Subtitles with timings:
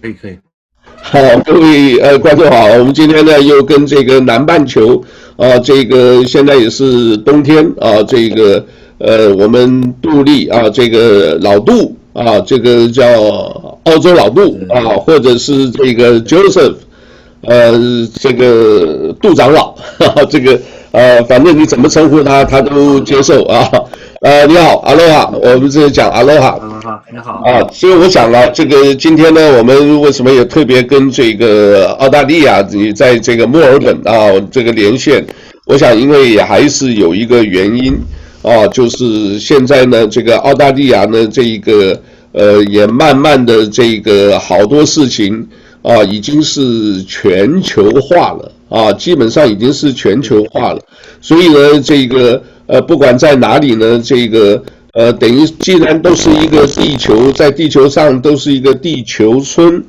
[0.00, 0.38] 可以可以。
[1.00, 5.02] 好，各位呃观众好，我们今天呢又跟这个南半球
[5.36, 8.64] 啊，这个现在也是冬天啊，这个
[8.98, 13.04] 呃我们杜丽啊，这个老杜啊，这个叫
[13.84, 16.76] 澳洲老杜啊，或者是这个 Joseph，
[17.42, 17.72] 呃
[18.14, 20.58] 这个杜长老，哈哈，这个
[20.92, 23.68] 呃反正你怎么称呼他，他都接受啊。
[24.20, 26.58] 呃，你好，阿罗哈，我们这里讲阿罗哈。
[27.12, 35.24] 你好啊，所以我想了，这个今天呢，我们为什么也特别跟这个澳大利亚，你在这个墨尔本啊，这个连线？
[35.66, 37.94] 我想，因为也还是有一个原因
[38.42, 42.00] 啊，就是现在呢，这个澳大利亚呢，这一个
[42.32, 45.46] 呃，也慢慢的这个好多事情
[45.82, 50.80] 啊，已经是全球化了啊，基本上已经是全球化了，
[51.20, 52.42] 所以呢，这个。
[52.70, 59.82] 呃，不管在哪里呢，这个呃，等于既然都是一个地球，在地球上都是一个地球村，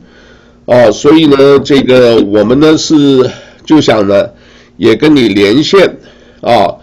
[0.65, 3.29] 啊，所以呢，这个我们呢是
[3.65, 4.30] 就想呢，
[4.77, 5.94] 也跟你连线，
[6.39, 6.73] 啊，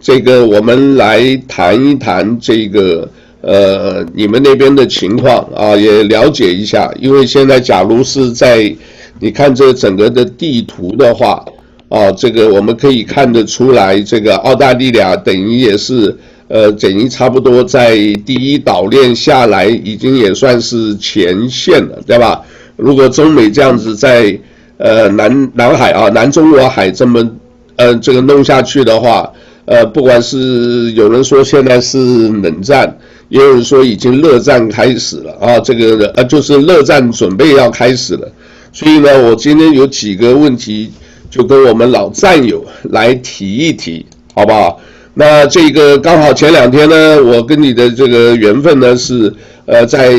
[0.00, 3.08] 这个我们来谈一谈这个
[3.40, 8.74] 呃你们那边的情况啊，也了解一下，因为现在假如是在
[9.20, 11.44] 你看这整个的地图的话。
[11.88, 16.16] 哦，这个我们可以看得出来，这个澳大利亚等于也是，
[16.48, 17.94] 呃，等于差不多在
[18.26, 22.42] 第一岛链下来，已经也算是前线了，对吧？
[22.76, 24.36] 如果中美这样子在，
[24.78, 27.30] 呃，南南海啊，南中国海这么，
[27.76, 29.30] 呃，这个弄下去的话，
[29.66, 31.98] 呃，不管是有人说现在是
[32.28, 32.98] 冷战，
[33.28, 38.28] 也有人说已经热战开始了啊，这个呃，就是热战准备要开始了。
[38.74, 40.92] 所以呢，我今天有几个问题。
[41.30, 44.80] 就跟我们老战友来提一提，好不好？
[45.14, 49.34] 那这个刚好前两天呢，我跟你的这个缘分呢是，
[49.66, 50.12] 呃，在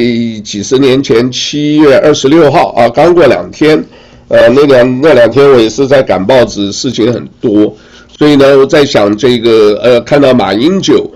[0.44, 3.82] 几十年前七月二十六号啊，刚过两天，
[4.28, 7.74] 呃，那两那两天我也是在赶报纸，事情很多，
[8.18, 11.10] 所以呢，我在想这个，呃，看到马英九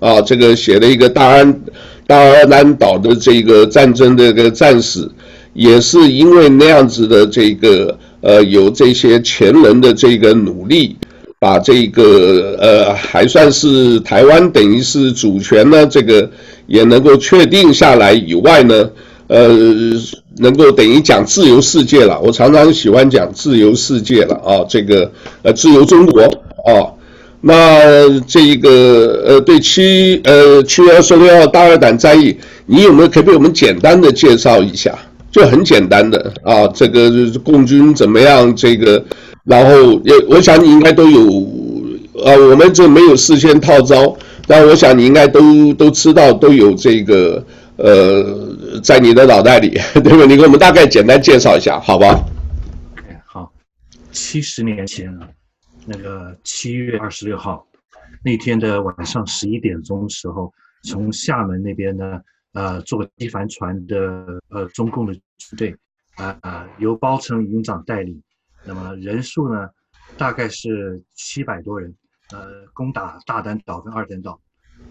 [0.00, 1.60] 啊，这个写了一个大安
[2.04, 5.08] 大安南岛的这个战争的这个战史，
[5.56, 7.98] 也是因为那样子的这个。
[8.22, 10.96] 呃，有这些前人的这个努力，
[11.38, 16.28] 把这个呃还算是台湾等于是主权呢，这个
[16.66, 18.90] 也能够确定下来以外呢，
[19.28, 19.48] 呃，
[20.38, 22.18] 能够等于讲自由世界了。
[22.18, 25.12] 我常常喜欢讲自由世界了啊，这个
[25.42, 26.90] 呃自由中国啊。
[27.42, 34.98] 那这一个呃对七呃七月二十六号大二胆战役，你有没有可以给我们简单的介绍一下？
[35.36, 37.10] 就很简单的啊，这个
[37.44, 38.56] 共军怎么样？
[38.56, 39.04] 这个，
[39.44, 41.20] 然后也我想你应该都有，
[42.24, 44.16] 啊，我们这没有事先套招，
[44.46, 47.44] 但我想你应该都都知道，都有这个
[47.76, 50.24] 呃，在你的脑袋里， 对吧？
[50.24, 52.18] 你给我们大概简单介绍一下，好吧
[52.96, 53.52] ？OK，好，
[54.10, 55.14] 七十年前，
[55.84, 57.62] 那个七月二十六号
[58.24, 60.50] 那天的晚上十一点钟时候，
[60.84, 62.22] 从厦门那边呢。
[62.56, 65.12] 呃，坐机帆船的呃，中共的
[65.56, 65.76] 队，
[66.16, 68.22] 啊、啊，由包成营长带领，
[68.64, 69.68] 那么人数呢，
[70.16, 71.94] 大概是七百多人，
[72.32, 74.40] 呃，攻打大胆岛跟二胆岛。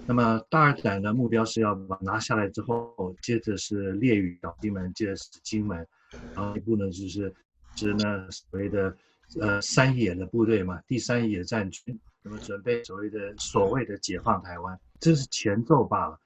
[0.07, 5.85] 那么大二胆的目标是要把拿下来之后，接着是烈屿岛、金门，接着是金门，
[6.33, 7.33] 然后一步呢就是
[7.75, 8.95] 是呢所谓的
[9.39, 16.19] 呃三野的部队嘛，第三野战军，那么准备所谓的所谓的解放台湾，这是前奏罢了。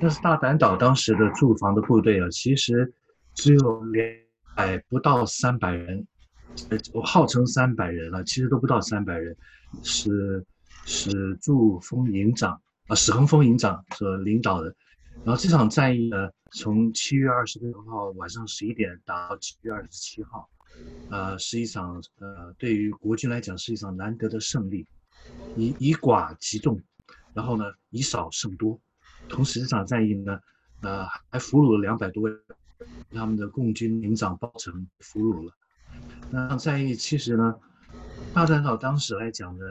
[0.00, 2.92] 但是大胆岛当时的驻防的部队啊，其实
[3.34, 4.06] 只有两
[4.56, 6.06] 百不到三百人，
[6.70, 9.36] 呃，我号称三百人了，其实都不到三百人，
[9.82, 10.44] 是
[10.84, 14.74] 史柱峰营长啊，史恒峰营长所领导的。
[15.24, 20.48] 然后这场战役呢，从七月二十六号晚上十一点打到七月二十七号，
[21.10, 24.86] 呃，是一场呃，对于国军来讲是一场难得的胜利，
[25.56, 26.80] 以以寡击众，
[27.32, 28.80] 然后呢，以少胜多。
[29.28, 30.38] 同时，这场战役呢，
[30.82, 32.30] 呃，还俘虏了两百多位，
[33.12, 35.52] 他们的共军营长包成俘虏了。
[36.30, 37.54] 那场战役其实呢，
[38.32, 39.64] 大胆岛当时来讲呢，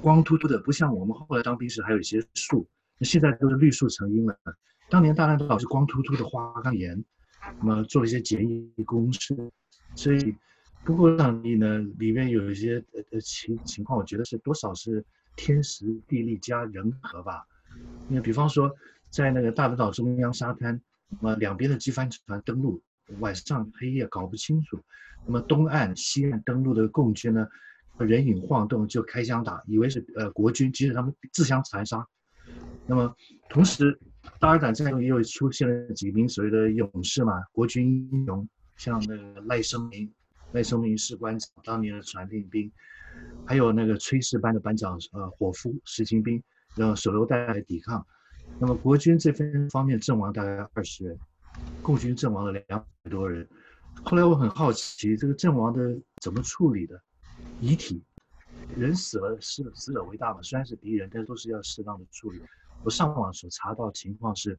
[0.00, 2.66] 光秃秃的，不像我们后来当兵时还有一些树，
[2.98, 4.36] 那现在都是绿树成荫了。
[4.88, 7.02] 当年大胆岛是光秃秃的花岗岩，
[7.60, 9.36] 那么做一些简易工事，
[9.94, 10.34] 所以
[10.84, 15.04] 不过这场役呢，里面有一些呃情情况，我觉得是多少是
[15.36, 17.44] 天时地利加人和吧。
[18.08, 18.70] 因为比方说，
[19.10, 20.80] 在那个大胆岛中央沙滩，
[21.20, 22.82] 那么两边的机帆船登陆，
[23.18, 24.80] 晚上黑夜搞不清楚。
[25.26, 27.46] 那么东岸、西岸登陆的共军呢，
[27.98, 32.06] 人影晃动就开枪打，以为是呃国军，即使他们自相残杀。
[32.86, 33.14] 那么
[33.48, 33.98] 同时，
[34.38, 38.46] 大尔胆战役又出现了几名所谓的勇士嘛，国军英雄
[38.76, 40.12] 像那个赖声明，
[40.52, 42.70] 赖声明士官长当年的传令兵，
[43.46, 46.42] 还有那个炊事班的班长呃伙夫石清兵，
[46.76, 48.06] 呃手榴弹来抵抗。
[48.58, 51.18] 那么国军这边方面阵亡大概二十人，
[51.82, 53.46] 共军阵亡了两百多人。
[54.04, 57.00] 后来我很好奇，这个阵亡的怎么处理的？
[57.60, 58.02] 遗体，
[58.76, 62.40] 人死了是死者为大嘛，虽然是敌人，但是都是要适当的处理。
[62.84, 64.58] 我上网所查到情况是，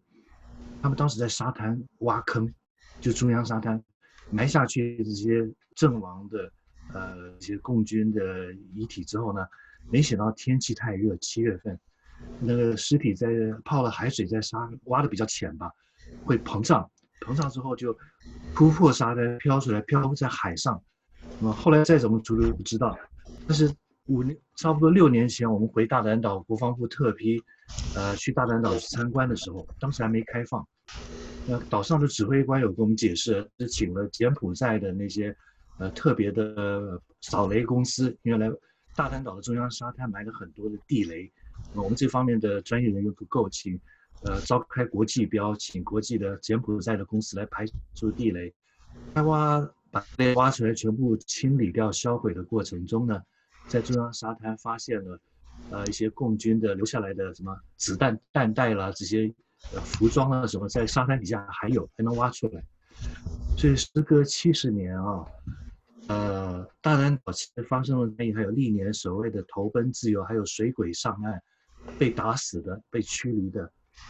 [0.81, 2.53] 他们当时在沙滩挖坑，
[2.99, 3.81] 就中央沙滩
[4.29, 6.51] 埋下去这些阵亡的
[6.93, 9.45] 呃一些共军的遗体之后呢，
[9.89, 11.79] 没想到天气太热，七月份。
[12.39, 13.27] 那个尸体在
[13.63, 15.71] 泡了海水，在沙挖的比较浅吧，
[16.23, 16.89] 会膨胀，
[17.21, 17.97] 膨胀之后就
[18.53, 20.81] 突破沙滩飘出来，漂浮在海上。
[21.39, 22.97] 那么后来再怎么处理不知道。
[23.47, 23.73] 但是
[24.07, 27.41] 五年差不多六年前，我们回大嶝岛，国防部特批，
[27.95, 30.65] 呃，去大嶝岛去参观的时候，当时还没开放。
[31.47, 35.35] 那岛上的指挥官有跟我们解释，是请了柬埔寨的那些
[35.79, 38.49] 呃特别的扫雷公司，原来
[38.95, 41.31] 大嶝岛的中央沙滩埋了很多的地雷。
[41.73, 43.79] 我们这方面的专业人员不够，请
[44.23, 48.53] 呃召开国际标，请国际的柬埔寨的公司来排除地雷。
[49.13, 49.59] 开挖
[49.91, 53.21] 把地雷挖出来，全部清理掉、销毁的过程中呢，
[53.67, 55.19] 在中央沙滩发现了
[55.69, 59.33] 呃一些共军的留下来的什么子弹弹袋啦，这些
[59.73, 62.63] 呃服装啊什么，在沙滩底下还有还能挖出来。
[63.57, 65.25] 所以时隔七十年啊。
[66.07, 71.41] 呃，大嶝岛其实发生了战役，还有历年所谓的投奔自由，还有水鬼上岸
[71.97, 73.61] 被打死的、被驱离的，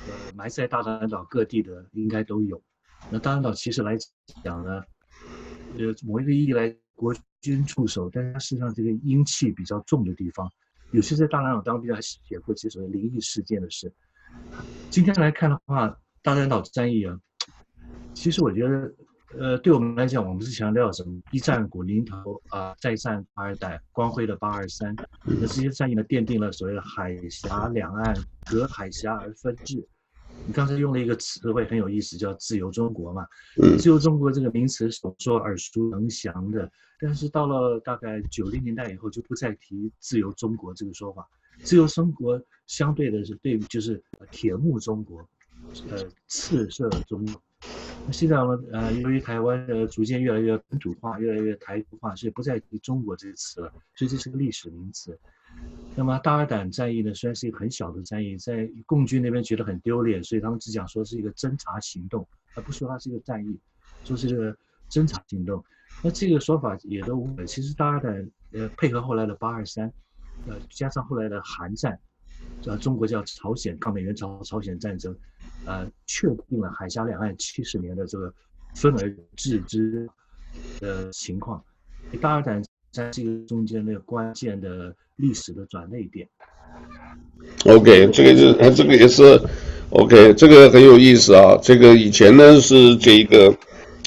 [0.08, 2.62] 呃，埋在大南岛各地的应该都有。
[3.10, 3.98] 那大南岛其实来
[4.44, 4.84] 讲呢，
[5.78, 10.50] 呃，某一个意义来，国军驻守，但它事实上这个阴气比较重的地方，
[10.92, 13.94] 有些在大南岛当兵还写过些所谓灵异事件的事。
[14.90, 17.20] 今天来看的话，大南岛战役啊，
[18.14, 18.94] 其实我觉得。
[19.38, 21.22] 呃，对我们来讲，我们是强调什么？
[21.32, 24.96] 一战古宁头啊，再战八二代，光辉的八二三。
[25.26, 28.16] 那这些战役呢，奠定了所谓的海峡两岸
[28.50, 29.86] 隔海峡而分治。
[30.48, 33.26] 你刚才用了一个词汇很有意思，叫自由中国嘛。
[33.78, 41.28] 自由中国这个名词所说耳熟能详的，但是到了大概九零年代以后，就不再提自由中国这个说法。
[41.64, 44.02] 自由中国相对的是对，就是
[44.32, 45.28] 铁幕中国，
[45.90, 47.42] 呃，赤色中国。
[48.12, 48.66] 现在我们？
[48.72, 53.72] 呃，由于台湾的逐渐越来越本土化，越来越台独化，所以不再提“中国”这个词了。
[53.96, 55.18] 所以这是个历史名词。
[55.96, 63.60] 那么大垩胆战役呢，虽然是一个很小的战役，在共军那边觉得很丢脸，所以他们只讲说是一个侦察行动，而不说它是一个战役，
[64.04, 64.56] 说是这个
[64.90, 65.64] 侦察行动。
[66.04, 69.92] 那这个说法也都无其实大垩胆呃配合后来的八二三，
[70.48, 71.98] 呃加上后来的韩战，
[72.66, 75.16] 呃中国叫朝鲜抗美援朝朝鲜战争。
[75.66, 78.32] 呃，确定了海峡两岸七十年的这个
[78.76, 80.08] 分而治之
[80.80, 81.64] 的情况，
[82.22, 86.28] 大垩胆在这个中间那个关键的历史的转捩点。
[87.66, 89.42] OK，这个是，这个也是
[89.90, 91.58] OK，这个很有意思啊。
[91.64, 93.52] 这个以前呢是这一个，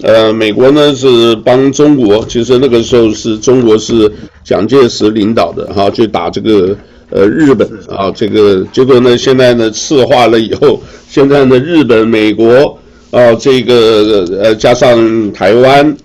[0.04, 4.12] 呃，美国呢是帮中国，其实那个时候是中国是
[4.44, 6.76] 蒋介石领导的哈，去打这个。
[7.10, 10.78] 呃，日本啊，这个结果呢，现在呢，赤化了以后，
[11.08, 12.78] 现在呢，日本、美国
[13.10, 15.96] 啊，这个呃，加上台湾，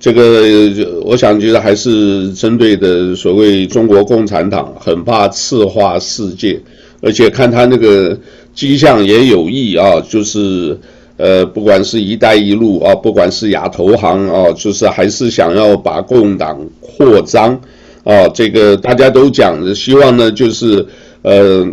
[0.00, 6.58] 这个我想觉得还是针对的所谓中国共产党，很怕赤化世界，
[7.02, 8.18] 而且看他那个
[8.54, 10.78] 迹象也有意啊，就是
[11.18, 17.60] 呃，不管是一带一路啊，不管是亚投行啊，就是还是想要把共党扩张。
[18.06, 20.86] 啊，这个大家都讲，希望呢，就是，
[21.22, 21.66] 呃，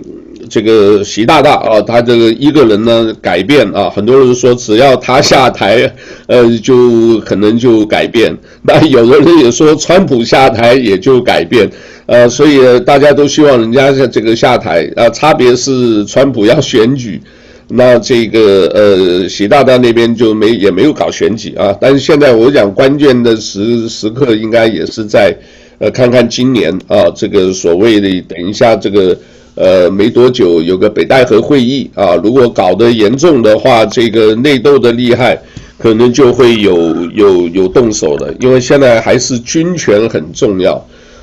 [0.49, 5.93] 这个习大大啊，他这个一个人呢改变啊，很多人说只要他下台，
[6.25, 8.35] 呃，就可能就改变。
[8.63, 11.69] 那有的人也说川普下台也就改变，
[12.07, 17.21] 呃，所以大家都希望人家这个下台啊，差别是川普要选举，
[17.67, 21.77] 那这个呃习大大那边就没也没有搞选举啊。
[21.79, 25.37] 但是现在我讲关键的时时刻应该也是在。
[25.79, 29.17] 呃，看看今年啊，这个所谓的等一下这个
[29.55, 35.37] 呃没多久有个北戴河会议啊，如果搞得严重的话，这个内斗的厉害，
[35.77, 40.75] 可能就会有有有动手的，因为现在还是军权很重要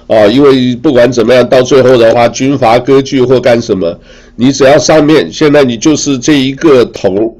[0.07, 3.99] 啊，因为不管怎么样，到最后的话，军阀割据或干什么，
[4.37, 7.35] 你只要上面现在你就是这一个头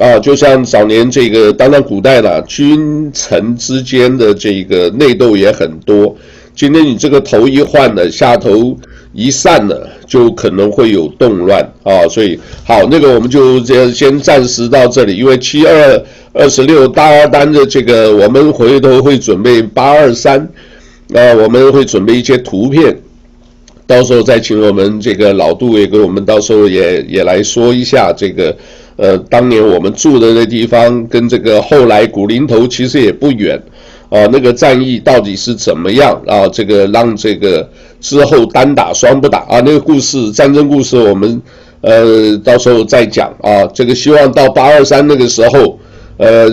[0.00, 6.16] 啊，就像早年这个当然古代了，君臣之间的这个内斗也很多。
[6.56, 8.74] 今天你这个头一换了，下头
[9.12, 12.08] 一散了，就可能会有动乱啊。
[12.08, 16.02] 所以好，那个我们就先先暂时到这里，因为七二
[16.32, 20.40] 二十六大二单的这个，我们回头会准备八二三，
[21.14, 22.96] 啊，我们会准备一些图片，
[23.86, 28.56] 到时候再请我们这个老杜也给我们，到时候也也来说一下这个。
[29.00, 33.58] 呃，当年我们住的那地方跟这个后来古林头其实也不远，
[34.10, 36.46] 啊，那个战役到底是怎么样啊？
[36.48, 37.66] 这个让这个
[37.98, 41.40] 之后单打双不打啊，那个故事战争故事我们
[41.80, 43.64] 呃到时候再讲啊。
[43.72, 45.78] 这个希望到八二三那个时候，
[46.18, 46.46] 呃，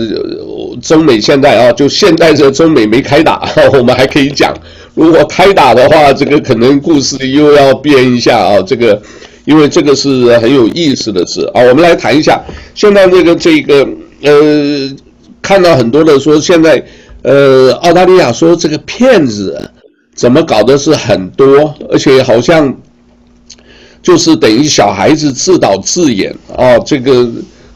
[0.80, 4.54] 中美现在啊，就现在这中美没开打， 我们还可以讲。
[4.94, 9.02] 如果开打的话，这个可能故事又要变一下啊，这个。
[9.48, 12.38] 因为这个是很有意思的事啊，我们来谈一下。
[12.74, 13.88] 现在这个这个
[14.20, 14.94] 呃，
[15.40, 16.84] 看到很多的说，现在
[17.22, 19.58] 呃，澳大利亚说这个骗子
[20.14, 22.76] 怎么搞的是很多，而且好像
[24.02, 26.78] 就是等于小孩子自导自演啊。
[26.80, 27.26] 这个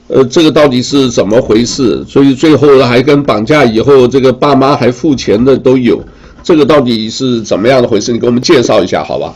[0.09, 2.05] 呃，这个到底是怎么回事？
[2.07, 6.05] 所以最后还跟绑架以后，这个爸妈还付钱的都有。
[6.43, 8.13] 这个到底是怎么样的回事？
[8.13, 9.35] 你给我们介绍一下，好吧？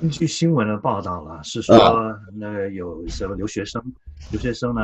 [0.00, 3.82] 根据新闻的报道了，是说那个有什么留学生，
[4.30, 4.80] 留学生呢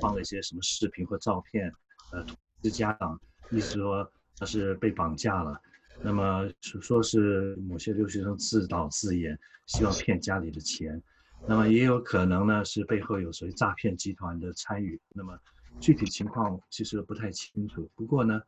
[0.00, 1.68] 放了一些什么视频或照片，
[2.12, 5.60] 呃，通知家长，意思说他是被绑架了，
[6.00, 9.36] 那么说是某些留学生自导自演，
[9.66, 11.02] 希望骗家里的钱，
[11.44, 15.36] 那么也有可能呢是背后有谁诈骗集团的参与，那么
[15.80, 17.90] 具体情况其实不太清楚。
[17.96, 18.40] 不过呢，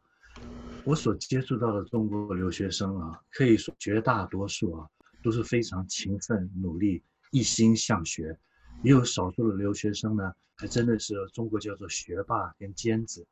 [0.84, 4.88] 我所接触到的中国留学生啊，可以说绝大多数啊。
[5.22, 8.38] 都是非常勤奋努力、一心向学，
[8.82, 13.26] 也有少数的留学生呢，还真的是中国叫做学霸跟尖子。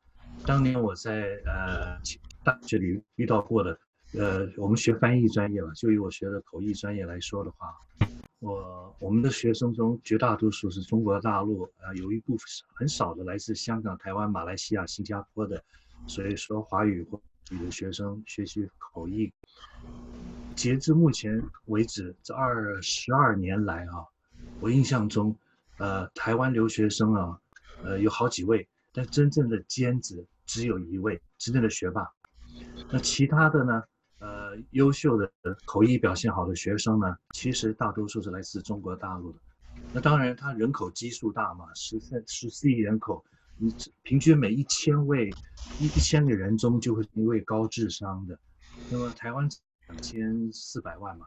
[0.45, 1.97] 当年我在呃
[2.43, 3.79] 大学里遇到过的，
[4.13, 7.73] 呃，我们学翻译专业吧，就以我学的口译专业来说的话，
[8.39, 15.63] 我我们的学生中绝大多数是中国大陆，呃，有一部分很少的来自香港、台湾、马来西亚、新加坡的，
[16.07, 17.19] 所以说华语或
[17.51, 19.31] 语的学生学习口译。
[20.57, 24.03] 截至目前为止，这二十二年来啊，
[24.59, 25.33] 我印象中，
[25.77, 27.39] 呃，台湾留学生啊，
[27.83, 32.11] 呃，有好几位，但真正的尖子只有一位，真正的学霸。
[32.91, 33.83] 那其他的呢，
[34.17, 35.31] 呃，优秀的
[35.63, 39.39] 口译表现好的学生呢，其实大多数是来自中国大陆的。
[39.93, 43.23] 那当然，他人口基数大嘛，十三十四亿人口，
[43.57, 43.71] 你
[44.01, 45.29] 平均每一千位
[45.79, 48.39] 一一千个人中就会一位高智商的。
[48.89, 49.47] 那么台湾。
[49.89, 51.25] 两千四百万嘛，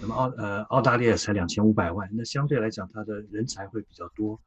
[0.00, 4.40] 那么澳呃澳大利亚才两千五百万，那相对来讲，它的人才会比较多。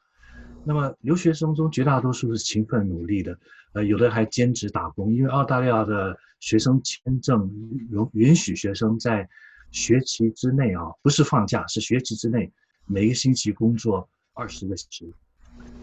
[0.65, 3.37] 那么留学生中绝大多数是勤奋努力的，
[3.73, 7.49] 呃，有的还兼职打工，因为澳大利亚的学生签证
[7.89, 9.27] 允允许学生在
[9.71, 12.51] 学期之内啊，不是放假，是学期之内
[12.85, 15.13] 每个星期工作二十个小时，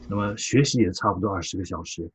[0.09, 2.11] 那么学习也差不多二十个小时。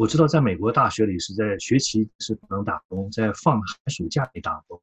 [0.00, 4.80] 我知道，在美国大学里是在学期是不能打工，在放寒暑假里打工。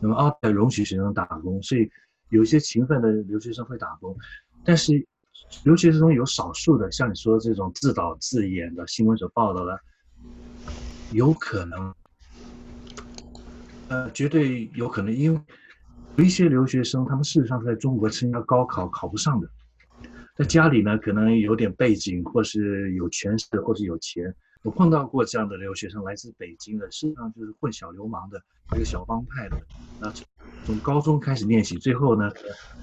[0.00, 1.88] 那么澳大利亚容许学生打工，所以
[2.30, 4.12] 有些勤奋的留学生会打工。
[4.64, 5.06] 但是
[5.62, 9.78] 留学生中有少数的，像你说的这种自导自演的新闻所报道的，
[11.12, 11.94] 有可能，
[13.86, 15.40] 呃，绝对有可能，因为
[16.16, 19.48] 有一些留学生，他们事实上是在中国参加高考考不上的，
[20.34, 24.34] 在家里呢可能有点背景，或是有权势，或是有钱。
[24.66, 28.42] 我碰到过这样的留学生，来自北京的，实际上就是混小流氓的，
[28.74, 29.56] 一个小帮派的。
[30.00, 30.12] 那
[30.64, 32.28] 从高中开始练习，最后呢，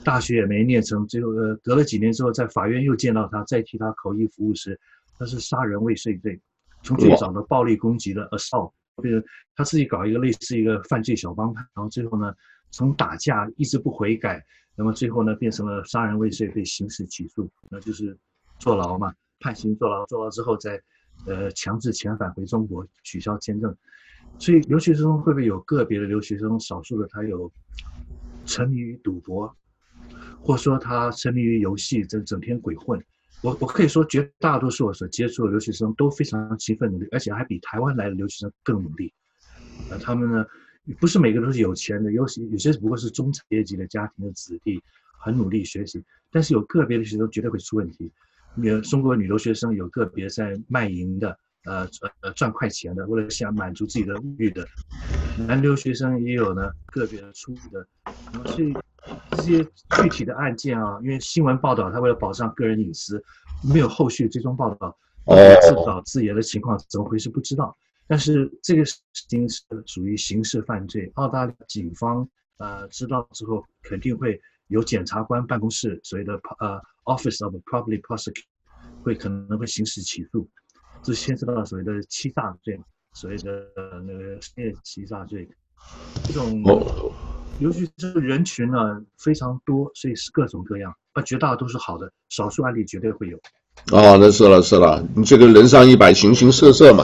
[0.02, 4.80] 大学也没念成，最后呃，隔了几年之后，在法院又见到他，再替他口译服务时，
[5.20, 6.40] 他是杀人未遂罪。
[6.84, 8.72] 从最早的暴力攻击的 assault，
[9.02, 9.22] 变成
[9.54, 12.34] 他自己搞一个类似一个犯罪小帮派，然后最后呢，
[12.72, 14.42] 从打架一直不悔改，
[14.78, 18.18] 那么最后呢，变成了杀人未遂被刑事起诉，那就是
[18.58, 20.82] 坐牢嘛，判刑坐牢，坐牢之后再。
[21.25, 23.75] 呃，强制遣返回中国，取消签证，
[24.39, 27.51] 所以留学生会不会有个别的留学生，少数的他有
[28.46, 29.56] 沉迷于赌博，
[30.42, 33.01] 或者说他沉迷于游戏，整整天鬼混。
[33.42, 39.13] 我我可以说，绝大多数我所接触的留学生都非常勤奋努力，而且还比台湾来的留学生更努力。
[39.89, 40.46] 呃，他们呢，
[41.00, 44.82] 不是每个都是有钱的，有些有些不过是中产阶级的家庭的子弟，
[45.20, 48.12] 很努力学习，但是有个别的学生绝对会出问题。
[48.56, 51.88] 有中国女留学生有个别在卖淫的，呃
[52.22, 54.64] 呃赚快钱的，为了想满足自己的物欲的；
[55.48, 57.86] 男留学生也有呢，个别的出的。
[58.46, 58.74] 所以
[59.32, 63.24] 这些具体的案件啊，因为新闻报道，他为了保障个人隐私，
[63.74, 64.96] 没有后续追踪报道，
[65.62, 67.76] 自导自演的情况怎么回事不知道。
[68.06, 78.44] 但是这个事情是属于刑事犯罪，澳大利亚警方呃知道之后，肯定会有检察官办公室所谓的呃 Office of Public Prosecutor
[79.04, 80.48] 会可能会行使起诉，
[81.04, 82.80] 这牵涉到所谓的欺诈罪，
[83.14, 83.52] 所谓的
[84.08, 85.48] 那个商业欺诈罪，
[86.26, 86.64] 这种
[87.60, 93.38] 尤其是人群呢非常多，所以是各种各样，啊，绝大多数是好的，少数案例绝对会有。
[93.92, 97.04] 哦，那是了是了，你这个人上一百，形形色色嘛，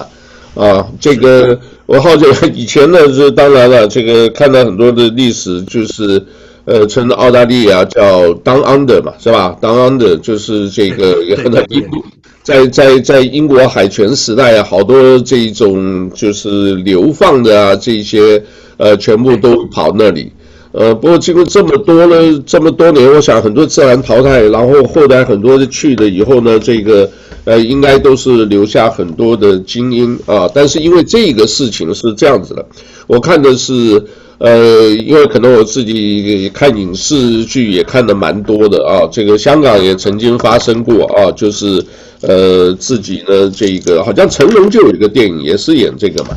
[0.55, 6.25] 啊，这个我好像以前呢是当然了，这个看到很多的历史，就是
[6.69, 12.03] 呃，称澳大利亚叫 Down Under 嘛，是吧？Down Under 就是这个也很英国，
[12.43, 18.43] 在在在英国海权时代啊，好多这种就是流放的啊，这些
[18.77, 20.31] 呃，全部都跑那里。
[20.79, 27.09] 呃，不过经过这么多呢，这么多年，我想很多自然淘汰，然后后来很多的去了以后呢，这个
[27.43, 30.49] 呃，应该都是留下很多的精英啊。
[30.55, 32.65] 但是因为这个事情是这样子的，
[33.07, 34.01] 我看的是
[34.37, 39.03] 呃，因为可能我自己看影视剧也看的蛮多的啊。
[39.11, 41.83] 这个香港也曾经发生过啊，就是
[42.21, 46.29] 呃，自己呢这个好像成龙就有一个电影也是演这个嘛，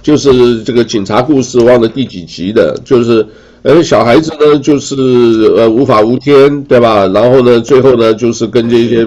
[0.00, 3.26] 就是这个警察故事，忘了第几集的，就是。
[3.62, 4.94] 而小孩子呢，就是
[5.56, 7.06] 呃无法无天，对吧？
[7.08, 9.06] 然后呢，最后呢，就是跟这些，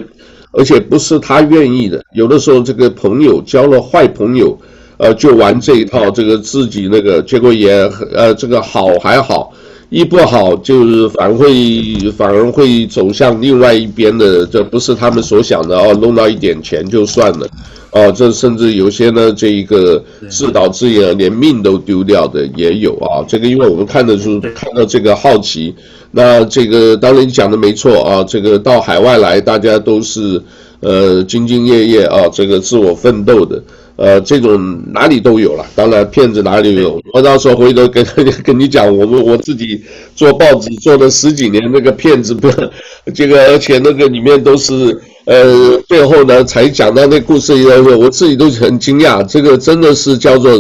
[0.52, 2.04] 而且不是他愿意的。
[2.14, 4.58] 有的时候这个朋友交了坏朋友，
[4.98, 7.72] 呃，就玩这一套，这个自己那个结果也
[8.14, 9.54] 呃这个好还好，
[9.90, 17.48] 一不好就是反会反而会走向另外一边的，这不是他们所想的哦，弄到一点钱就算了。
[17.92, 23.20] 哦，这甚至有些呢，这一个自导自演连命都丢掉的也有啊。
[23.28, 25.76] 这个因为我们看的是看到这个好奇，
[26.12, 28.24] 那这个当然你讲的没错啊。
[28.24, 30.42] 这个到海外来，大家都是
[30.80, 33.62] 呃兢兢业业啊，这个自我奋斗的，
[34.02, 35.66] 呃，这种哪里都有了。
[35.76, 38.04] 当然骗子哪里有，我到时候回头跟
[38.44, 39.80] 跟你讲，我们我自己
[40.16, 42.50] 做报纸做了十几年，那个骗子不，
[43.14, 45.00] 这个而且那个里面都是。
[45.26, 50.60] 呃，最后呢，才讲到那故事以后，我自己都很惊讶，这个真的是叫做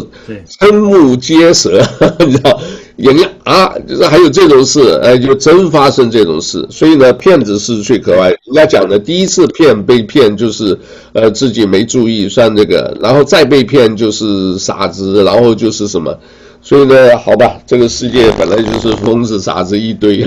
[0.59, 1.81] 瞠目结舌，
[2.23, 2.61] 你知道？
[3.01, 6.65] 人家啊，就是还有这种事，哎，就真发生这种事。
[6.69, 8.29] 所以呢，骗子是最可爱。
[8.29, 10.77] 人家讲的第一次骗被骗就是，
[11.13, 16.15] 呃，自己没注意算这个，然后再被骗就是傻子，然后就是什么。
[16.63, 20.21] 所以呢，好吧，这个世界本来就是疯子傻子一堆。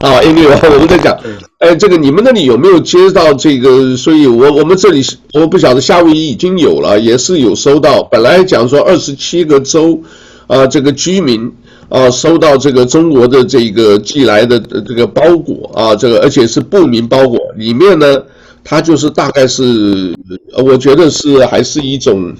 [0.00, 1.18] 啊，因为我们在讲，
[1.58, 3.96] 哎，这个你们那里有没有接到这个？
[3.96, 5.02] 所以我我们这里
[5.34, 8.00] 我不晓得夏威夷已经有了，也是有收到。
[8.04, 10.00] 本来讲说二十七个州，
[10.46, 11.50] 啊，这个居民
[11.90, 18.22] 啊，收到这个中国的这个寄来的这个包裹啊，这个而且是不明包裹，里面呢，
[18.64, 20.16] 它就是大概是，
[20.64, 22.32] 我觉得是还是一种。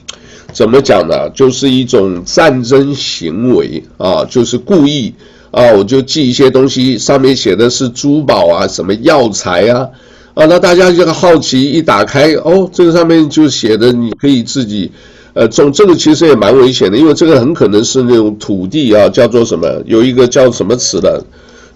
[0.52, 1.30] 怎么讲呢？
[1.32, 5.14] 就是一种战争行为啊，就是故意
[5.52, 9.88] 啊，我就寄一些东西，上面写的是珠宝啊，什么药材啊，
[10.34, 14.90] 啊，那大家这个好奇一打开，哦，这个上面就写的你可以自己，
[15.32, 19.82] 呃，种这个其实也蛮危险的，因为这个很可能是那种土地啊，叫做什么？
[19.86, 21.22] 有一个叫什么词的，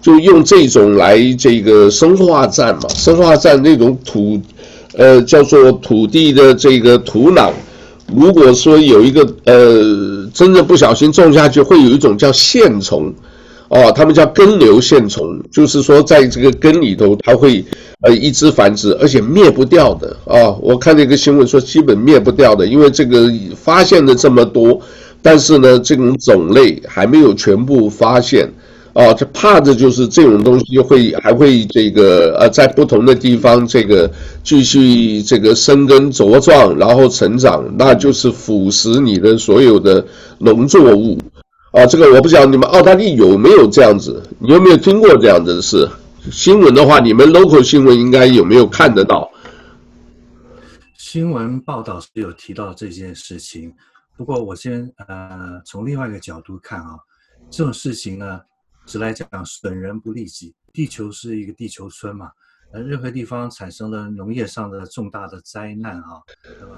[0.01, 4.39] 就用这种来这个生化战嘛，生化战那种土，
[4.97, 7.51] 呃，叫做土地的这个土壤。
[8.13, 13.11] 如果说有一个呃，真的不小心种下去，会有一种叫线虫，
[13.75, 17.61] 哦，他们叫根瘤线虫，就是说在这个根里头，它会
[18.03, 24.79] 呃一直繁殖，而且灭不掉的啊、我看那个新闻说，基本灭不掉的，因为这个发现的这么多，
[25.21, 28.49] 但是呢，这种种类还没有全部发现。
[28.93, 34.09] 啊，就怕的就是这种东西会还会这个呃，在不同的地方这个
[34.41, 40.05] 继续这个生根茁壮，然后成长，那就是腐蚀你的所有的
[40.37, 41.17] 农作物。
[41.75, 45.85] 啊，这个我不知道你们澳大利亚有没有这样子，你有没有听过这样子的事？
[46.31, 49.29] 新闻的话，你们 local 新闻应该有没有看得到？
[50.97, 53.73] 新闻报道是有提到这件事情，
[54.15, 56.97] 不过我先呃从另外一个角度看啊，
[57.51, 58.39] 这种事情呢。
[58.87, 60.53] 直来讲，损人不利己。
[60.71, 62.29] 地球是一个地球村嘛，
[62.71, 66.21] 呃，任何地方产生了农业上的重大的灾难啊，
[66.61, 66.75] 那么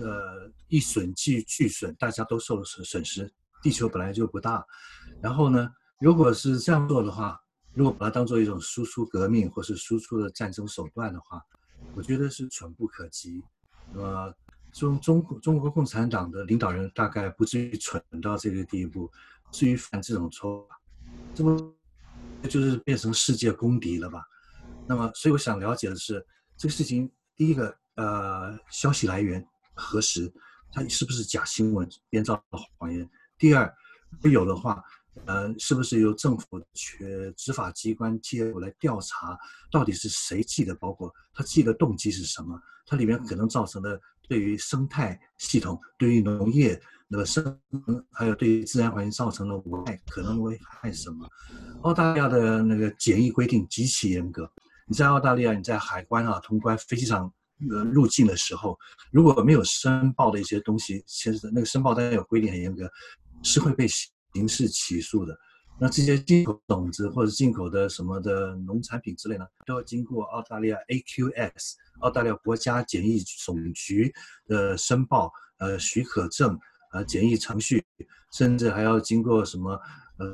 [0.00, 3.30] 呃，一损俱俱损，大家都受了损损失。
[3.62, 4.66] 地球本来就不大，
[5.20, 5.70] 然后呢，
[6.00, 7.40] 如果是这样做的话，
[7.72, 11.40] 如果把它当做一种输出革命或是输出的战争手段的话，
[11.94, 13.42] 我觉得是蠢不可及。
[13.92, 14.34] 那么
[14.72, 19.10] 中中中国共产党的领导人大概不至于蠢到这个地步，
[19.50, 20.68] 至于犯这种错。
[21.34, 21.74] 这不
[22.48, 24.24] 就是变成世界公敌了吧？
[24.86, 26.24] 那么，所以我想了解的是
[26.56, 27.10] 这个事情。
[27.34, 29.44] 第一个，呃，消息来源
[29.74, 30.26] 核实；
[30.70, 32.42] 它是不是假新闻、编造
[32.78, 33.08] 谎言？
[33.42, 33.66] 第二，
[34.08, 34.80] 如果有的话，
[35.24, 39.36] 呃，是不是由政府去执法机关介入来调查，
[39.68, 41.12] 到底是谁寄的包裹？
[41.34, 42.56] 他寄的动机是什么？
[42.86, 47.60] 它里面可能造成的对于生态系统、对于农业那个生，
[48.12, 51.28] 还有对于自然环境造成的危害，可能危害什么？
[51.82, 54.48] 澳大利亚的那个检疫规定极其严格。
[54.86, 57.32] 你在澳大利亚，你在海关啊通关飞机场
[57.70, 58.78] 呃入境的时候，
[59.10, 62.88] 如果没有申报的一些东西，其实那个申报单有规定很严格，
[63.42, 65.36] 是会被刑事起诉的。
[65.80, 74.12] 那这些进口种子或者进口的什么的农产品之类呢，都要经过澳大利亚 AQS 澳大利亚国家检疫总局
[74.46, 76.56] 的申报呃许可证
[76.92, 77.84] 呃检疫程序，
[78.32, 79.80] 甚至还要经过什么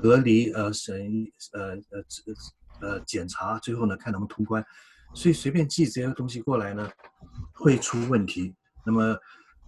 [0.03, 2.05] 隔离呃审呃呃
[2.81, 4.62] 呃检查，最后呢看能不能通关。
[5.14, 6.90] 所以随便寄这些东西过来呢，
[7.53, 8.55] 会出问题。
[8.85, 9.16] 那么，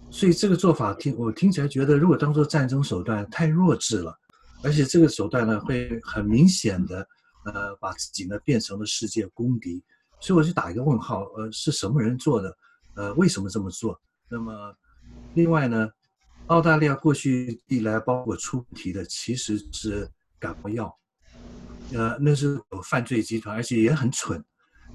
[0.08, 4.16] 所以这个做法听我听起来觉得，如果当做战争手段太弱智了。
[4.62, 6.98] 而且这个手段呢，会很明显的，
[7.46, 9.82] 呃，把自己呢变成了世界公敌，
[10.20, 12.54] 所以我就打一个问号，呃，是什么人做的？
[12.94, 13.98] 呃，为什么这么做？
[14.28, 14.52] 那么，
[15.32, 15.88] 另外呢，
[16.48, 20.06] 澳大利亚过去以来包括出问题的其实是
[20.38, 20.94] 感冒药，
[21.94, 24.44] 呃，那是有犯罪集团，而且也很蠢，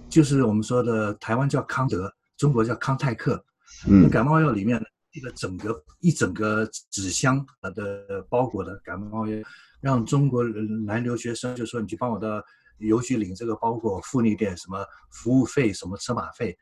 [0.07, 3.43] 就是我们说的台湾叫康德，中国叫康泰克，
[3.87, 4.79] 嗯，感冒药里面
[5.15, 9.41] 一个整个一整个纸箱的包裹的感冒药，
[9.81, 10.43] 让中国
[10.85, 12.43] 男留学生就说：“你去帮我到
[12.79, 16.55] 邮局领这个包裹，付你点什么服务费、什么车马费。”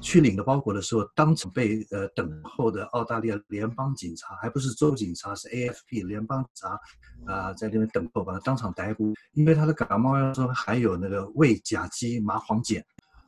[0.00, 6.78] 去领的包裹的时候，当场被呃等候的澳大利亚联邦警察，还不是州警察，是 AFP 联邦警察
[7.26, 12.80] 啊、在那边等候，把他当场逮捕，因为他的感冒药中含有那个伪甲基麻黄碱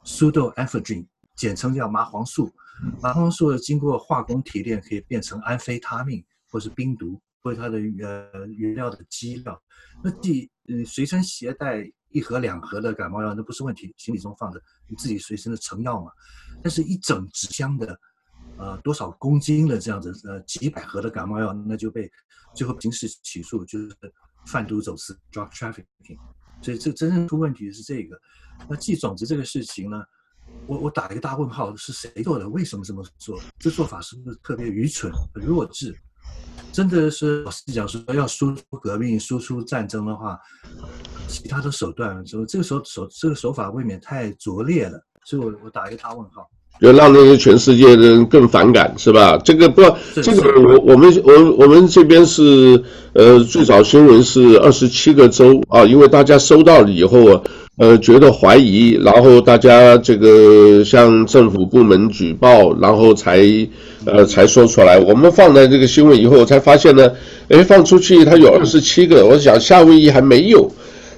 [0.05, 1.05] （pseudoephedrine），
[1.37, 2.53] 简称叫麻黄素。
[3.01, 9.62] 麻黄素经过化工提炼可以变成安非他命，或是冰毒，或者它的呃原料的基料。
[10.03, 16.11] 那既嗯随身携带一盒两盒的感冒药那不是问题，行李中放着，你自己随身的成药嘛。
[16.62, 17.99] 但是一整纸箱的，
[18.57, 22.11] 呃多少公斤的这样子呃几百盒的感冒药，那就被
[22.55, 23.88] 最后刑事起诉，就是
[24.47, 26.18] 贩毒走私 （drug trafficking）。
[26.61, 28.18] 所以这真正出问题的是这个。
[28.68, 30.03] 那寄种子这个事情呢？
[30.66, 32.48] 我我打一个大问号，是谁做的？
[32.48, 33.38] 为什么这么做？
[33.59, 35.94] 这做法是不是特别愚蠢、很弱智？
[36.72, 40.38] 真的是老实讲说，要输出革命、输出战争的话，
[41.29, 44.98] 其他的手段，就这个手手这个手法未免太拙劣了。
[45.25, 46.48] 所以我我打一个大问号，
[46.81, 49.37] 就让那些全世界的人更反感，是吧？
[49.38, 49.83] 这个不，
[50.14, 57.42] 这个我我们我我们这边是呃，最早新闻是二十七个州啊，因为大家收到了以后啊。
[57.78, 63.40] 呃，觉得怀疑，然后大家这个向政府部门举报，然后才
[64.04, 64.98] 呃才说出来。
[64.98, 67.11] 我们放在这个新闻以后，我才发现呢，
[67.48, 70.70] 诶，放出去它有二十七个，我想夏威夷还没有。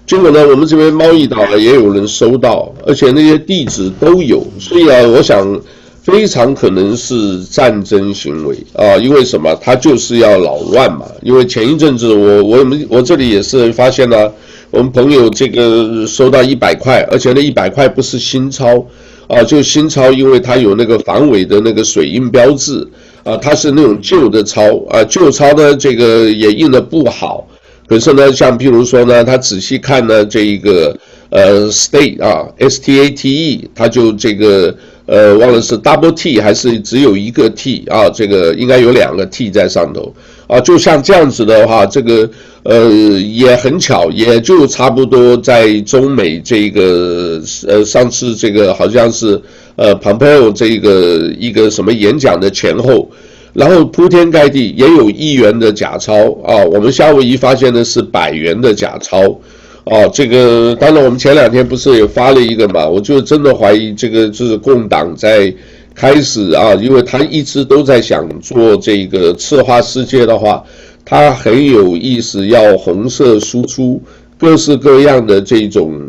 [0.06, 5.60] 结果呢，我们这边猫义岛也有人收到，而且那些地址都有，所以啊，我想
[6.02, 9.52] 非常可能是战争行为啊，因为什么？
[9.60, 11.06] 他就是要扰乱嘛。
[11.20, 14.32] 因为前一阵子我我们我这里也是发现了。
[14.74, 18.84] 我们朋友这个收到一百块，而且那一百块不是新钞，
[19.28, 22.84] 啊，就新钞，因为它有那个防伪的那个水印标志，
[23.22, 27.46] 啊，它是那种旧的钞，啊，旧钞呢，这个也印得不好，
[27.86, 30.98] 可是呢，像譬如说呢，他仔细看呢，这一个
[31.30, 40.14] 呃，state 啊，S T A T E，它就这个呃，忘了是 double T 还是只有一个 T 啊，这个应该有两个 T 在上头，
[40.46, 42.28] 啊，就像这样子的话，这个。
[42.66, 42.88] 呃，
[43.20, 47.38] 也很巧，也就差不多在中美这个
[47.68, 49.38] 呃上次这个好像是
[49.76, 53.10] 呃 Pompeo 这个一个什么演讲的前后，
[53.52, 59.38] 然后铺天盖地也有一元的假钞啊，我们夏威夷发现的是百元的假钞
[59.84, 65.52] 哦，这个当然我们前两天不是也发了一个嘛，我就真的怀疑这个就是共党在
[65.94, 70.62] 开始啊，因为他一直都在想做这个赤化世界的话。
[71.06, 74.00] 他很有意思，要红色输出
[74.38, 76.00] 各式各样的这种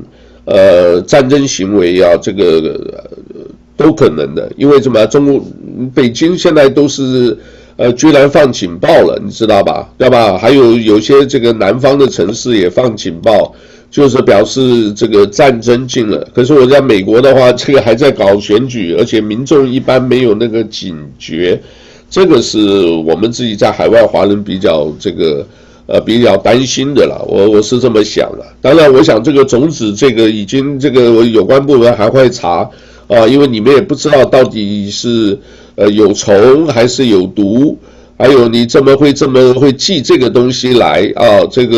[0.46, 3.42] 呃战争行为啊，这个、呃、
[3.76, 4.50] 都可能的。
[4.56, 5.06] 因为什么？
[5.08, 5.46] 中国
[5.94, 7.38] 北京现在都是
[7.78, 9.90] 呃居然放警报了，你知道吧？
[9.98, 10.38] 对吧？
[10.38, 13.54] 还有有些这个南方的城市也放警报，
[13.92, 16.28] 就是表示这个战争近了。
[16.34, 21.62] 可是我在美国的话，这个还在搞选举，而且民众一般没有那个警觉。
[22.10, 22.60] 这个是
[23.06, 25.46] 我们自己在海外华人比较这个
[25.88, 28.46] 呃比较担心的了，我我是这么想的。
[28.62, 32.70] 当然，我想这个种子这个已经这个有关部门还会查
[33.08, 35.38] 啊，因为你们也不知道到底是
[35.76, 37.78] 呃有虫还是有毒
[38.18, 41.46] 还有你怎么会这么会寄这个东西来啊？
[41.52, 41.78] 这个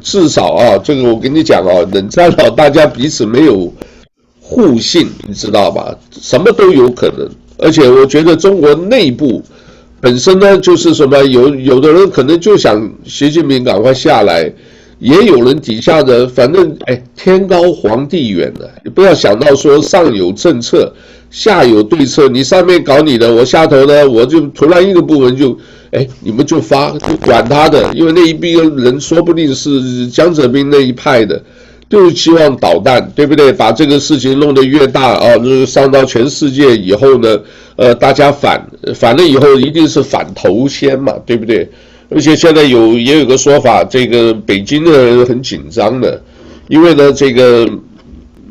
[0.00, 3.72] 至少啊，这个我跟你讲啊，冷战了，大家彼此没有
[4.40, 5.92] 互信，你知道吧？
[6.12, 7.28] 什么都有可能。
[7.58, 9.42] 而且我觉得中国内部
[10.00, 14.50] 本身呢，就是什么有有的人可能就想习近平赶快下来，
[15.00, 20.92] 也有人底下的反正哎，天高皇帝远的，你不要想到说上有政策。
[21.30, 25.56] 下有对策，你上面搞你的，我下头呢，我就突然一个部门就，
[25.92, 31.40] 哎，你们就发就管他的，因为那一批人说不定是江泽民那一派的，
[31.88, 33.52] 就希望捣蛋，对不对？
[33.52, 37.38] 把这个事情弄得越大啊，就是上到全世界以后呢，
[37.76, 41.70] 呃，大家反反了以后一定是反头先嘛，对不对？
[42.10, 46.22] 而且现在有也有个说法，这个北京的人很紧张的，
[46.68, 47.68] 因为呢这个。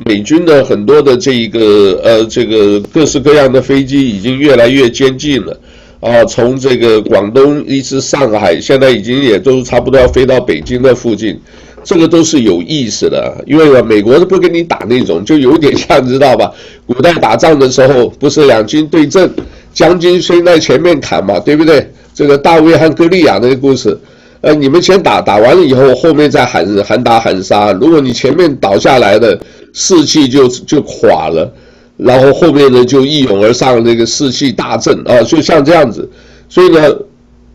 [0.05, 5.59] 美军的很多的这一个呃，这个各式各样的飞机已经越来越接近了
[5.99, 11.37] 啊，从这个广东一直上海，现在已经也都差不多要飞到北京的附近，
[11.83, 16.49] 这个都是有意思的，因为美国都不跟你打那种，就有点像知道吧？
[16.87, 19.29] 古代打仗的时候不是两军对阵，
[19.73, 21.85] 将军先在前面砍嘛，对不对？
[22.13, 23.97] 这个大卫和歌利亚那个故事。
[24.41, 27.73] 呃，你们先打，打完了以后，后面再喊喊打喊杀。
[27.73, 29.37] 如果你前面倒下来的
[29.73, 31.53] 士气就就垮了，
[31.97, 36.09] 然后后面呢就一拥而上，那个士气大振啊，就像这样子。
[36.47, 36.79] 所以呢，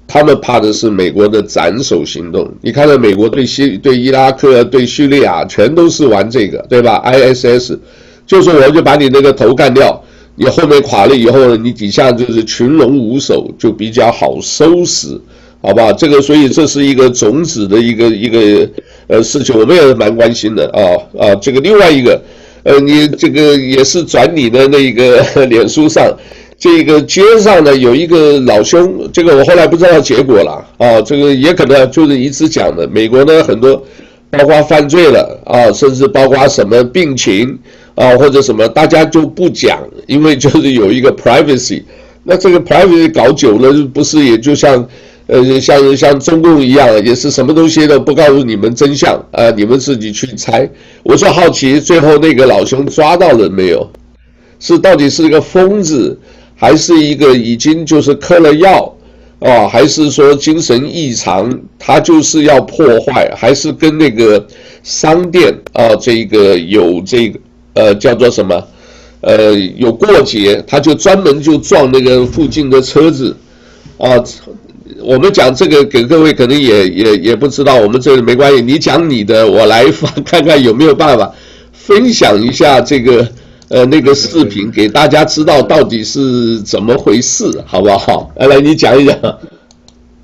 [0.07, 2.53] 他们怕的是美国的斩首行动。
[2.61, 7.79] 你看到美国对西、对伊拉克、对叙利亚，全都是玩这个，对吧？ISS，
[8.27, 10.04] 就是我就把你那个头干掉，
[10.37, 15.21] 你后面垮了以后呢，你底下就是群龙无首，就比较好收拾。
[15.63, 18.69] 好吧，这个所以这是一个种子的一个一个
[19.07, 20.83] 呃事情，我们也蛮关心的啊
[21.19, 21.35] 啊。
[21.37, 22.21] 这个另外一个，
[22.65, 26.05] 呃，你这个也是转你的那个脸书上，
[26.59, 31.01] 这个街上呢有一个老兄，这个我后来不知道结果了啊。
[31.01, 33.83] 这个也可能就是一直讲的，美国呢很多
[34.29, 37.59] 包括犯罪了啊，甚至包括什么病情
[37.95, 41.83] 啊或者什么，大家就不讲，因为就是有一个 privacy。
[42.23, 44.87] 那这个 privacy 搞久了，不是也就像。
[45.27, 50.69] 呃，像像中共一样，也是什么东西都不告诉你们真相啊，你们自己去猜。
[51.03, 53.91] 我就好奇，最后那个老兄抓到了没有？
[54.61, 56.21] 是到底是一个疯子，
[56.55, 58.95] 还是一个已经就是嗑了药
[59.41, 59.67] 啊？
[59.67, 61.59] 还是说精神异常？
[61.79, 64.47] 他就是要破坏，还是跟那个
[64.83, 67.41] 商店啊，这个有这个
[67.75, 68.67] 呃叫做什么？
[69.21, 73.35] 呃，有过节，他就专门就撞那个附近的车子
[73.99, 74.11] 啊。
[75.01, 78.61] 我们讲这个给各位可能也也也不知道，我们这里没关系。
[78.61, 79.85] 你讲你的，我来
[80.27, 81.35] 看看有没有办法
[81.73, 83.27] 分享一下这个
[83.69, 88.31] 呃那个视频，给大家知道到底是怎么回事，好不好？
[88.37, 89.39] 来来，你讲一讲。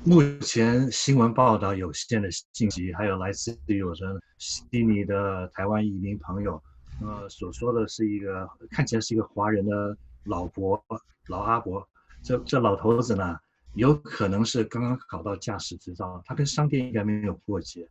[0.03, 3.97] 目前新闻报道有限的信息，还有来自于我的
[4.37, 6.61] 悉尼的台湾移民朋友，
[6.99, 10.83] 呃，所说的是一个看起来是一个华人的老伯
[11.27, 11.87] 老阿伯，
[12.21, 13.39] 这这老头子呢？
[13.75, 17.87] 有可能是刚刚考到驾驶执照，他跟商店应该没有过节。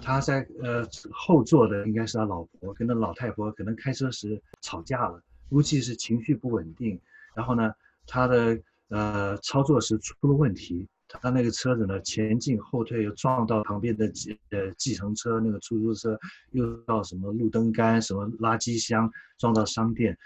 [0.00, 7.00] 他在呃后座的应该是他老婆，跟那老太婆可能开车时吵架了，估计是情绪不稳定。
[7.34, 7.72] 然后呢，
[8.06, 8.56] 他的
[8.90, 14.06] 呃操作时出了问题，他那个车子呢前进后退又撞到旁边的
[14.50, 16.18] 呃计程车，那个出租车
[16.52, 20.16] 又到什么路灯杆、什么垃圾箱，撞到商店，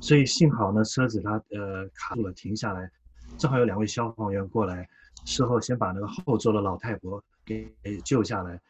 [0.00, 2.90] 所以幸好呢车子他呃卡住了，停下来。
[3.36, 4.88] 正好有两位消防员过来，
[5.24, 7.70] 事后先把那个后座的老太婆给
[8.04, 8.60] 救下来。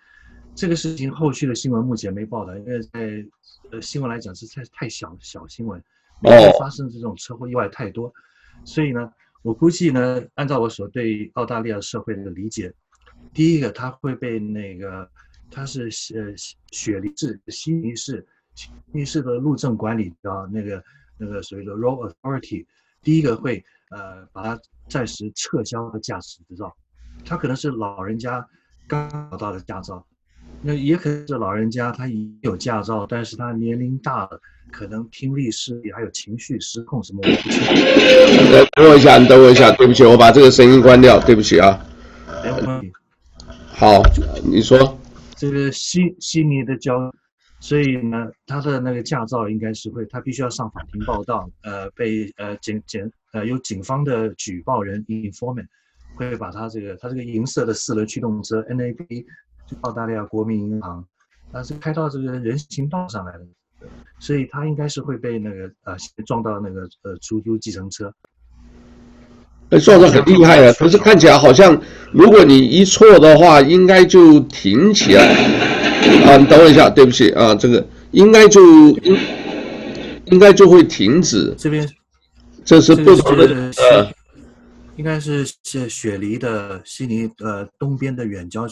[0.55, 3.25] 这个事情后续的新闻目前没报道，因为在
[3.71, 5.81] 呃新闻来讲是太太小小新闻，
[6.21, 8.13] 没有发生这种车祸意外太多，
[8.65, 9.13] 所以呢，
[9.49, 12.71] 我估计呢，按照我所对澳大利亚社会的理解，
[13.33, 15.11] 第一个他会被那个
[15.51, 15.85] 他是
[16.15, 16.35] 呃
[16.71, 20.85] 雪梨市、悉尼市、悉尼市的路政管理啊，那个
[21.17, 22.67] 那个所谓的 Road Authority，
[23.03, 23.65] 第一个会。
[23.91, 26.77] 呃，把他暂时撤销了驾驶执照，
[27.25, 28.47] 他可能是老人家
[28.87, 30.07] 刚考到的驾照，
[30.63, 34.41] 那也可能是老人家他已有驾照，但是他年龄大了，
[34.73, 38.69] 可能听力失忆，还有情绪失控什么，我不清楚。
[38.77, 41.79] 等我一下，你等我一下，对不起，我把这个声音关掉，对不起啊。
[42.45, 42.93] 没问题。
[43.69, 44.03] 好，
[44.45, 44.99] 你说。
[45.37, 47.13] 这个悉悉尼的交。
[47.61, 55.67] 所以呢，他的那个驾照应该是会，他必须要上法庭报道，呃，被呃警检呃由警方的举报人 informant
[56.15, 59.25] 会把他这个他这个银色的四轮驱动车 NAB
[59.83, 61.05] 澳大利亚国民银行，
[61.53, 63.41] 它是开到这个人行道上来的，
[64.19, 68.13] 所以它应该是会被那个呃撞到那个呃出租计程车。
[69.71, 70.73] 哎，算得很厉害啊！
[70.79, 71.79] 可是看起来好像，
[72.11, 75.23] 如果你一错的话，应该就停起来。
[76.25, 78.63] 啊，你等我一下，对不起啊，这个应该就
[79.01, 79.19] 应
[80.25, 81.55] 应该就会停止。
[81.59, 81.87] 这边
[82.65, 84.11] 这是不同的，呃，
[84.97, 88.67] 应该是是雪梨的悉尼呃东边的远郊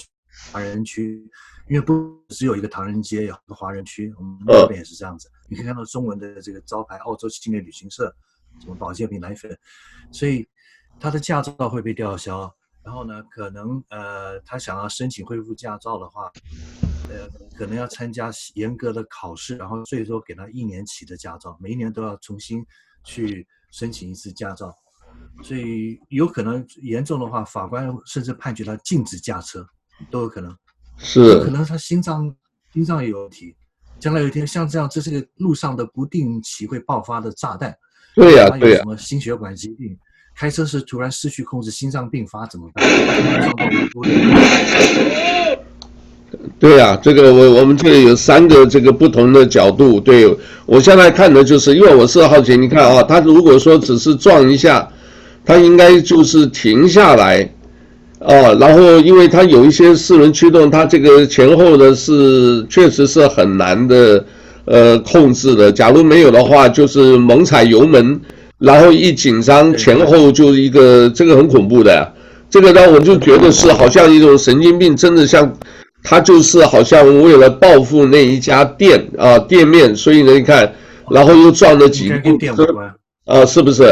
[0.53, 1.23] 华人区，
[1.69, 5.31] 因为不只有一个唐人街，有个华人区，我们那边也是这样子。
[5.49, 8.15] 你可以看到中文的这个招牌，澳洲青年旅行社，
[8.61, 9.59] 什么保健品、奶粉，
[10.11, 10.49] 所以。
[10.99, 12.51] 他的驾照会被吊销，
[12.83, 16.33] 然后呢，可能呃，他想要申请恢复驾照的话，
[17.11, 22.65] 呃，可能要参加严格的考试，然后最多给他一年期的驾照，每一年都要重新
[23.05, 24.75] 去申请一次驾照，
[25.43, 29.69] 所以有可能严重的话，法官甚至判决他禁止驾车，
[30.11, 30.55] 都有可能。
[30.99, 31.39] 是。
[31.41, 32.35] 可能他心脏
[32.73, 33.55] 心脏也有问题，
[33.99, 37.75] 将来有一天像这样，这是个路上的不定期会爆发的炸弹。
[38.15, 38.81] 对呀、啊，对呀、啊。
[38.81, 39.97] 什么心血管疾病？
[40.39, 42.85] 开车时突然失去控制，心脏病发怎么办？
[46.59, 49.99] 对呀、啊，这个我我们这里有三个这个不同的角度。
[49.99, 50.27] 对，
[50.67, 54.87] 我现在看的就是，因为我是好奇，你看啊，他如果说只是撞一下，
[55.45, 57.51] 他应该就是停下来，
[58.27, 64.25] 啊，然后因为它有一些四轮驱动，它这个前后的是确实是很难的，
[64.65, 65.71] 呃，控制的。
[65.71, 68.21] 假如没有的话，就是猛踩油门。
[68.59, 72.11] 然后一紧张，前后就是一个，这个很恐怖的，
[72.49, 75.53] 这个呢，我就觉得是好像一种神经病，真的像，
[76.03, 80.73] 他就是好像为了报复那一家店啊店面，所以呢，你看，
[81.11, 82.91] 然后又撞了几跟店无关
[83.27, 83.85] 啊，是不是？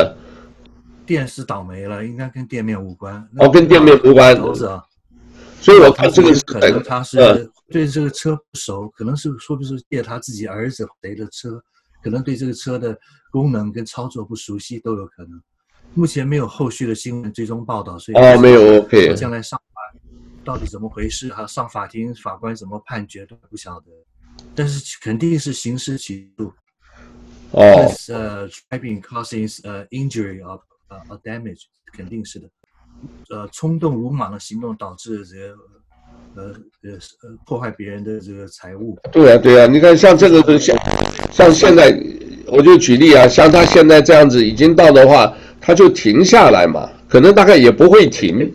[1.06, 3.28] 店是倒霉了，应该跟店面无关。
[3.36, 4.36] 哦，跟店面无关。
[4.36, 4.84] 头子啊，
[5.60, 11.62] 所以我看这个是可能他是对这个车不熟，可能是说不是借他自己儿子谁的车，
[12.02, 12.98] 可能对这个车的。
[13.34, 15.42] 功能跟操作不熟悉都有可能，
[15.92, 19.98] 目前没有后续的新闻追踪报道，所以哦没有 OK，将来上法
[20.44, 23.86] 到底怎么回事，还有上法庭法官怎么判决都不晓得，
[24.54, 26.44] 但是肯定是刑事起诉
[27.50, 30.60] 哦，呃，driving causing 呃 injury or
[31.08, 31.62] 呃 or damage
[31.96, 32.46] 肯定是的，
[33.30, 35.54] 呃，冲动鲁莽的行动导致这个
[36.36, 36.44] 呃
[36.82, 38.98] 呃呃破坏别人的这个财物。
[39.12, 40.76] 对啊对啊，你看像这个都像
[41.30, 41.96] 像现在。
[42.46, 48.52] 我就举例啊，像他现在这样子已经到的话，他就停下来嘛，可能大概也不会停。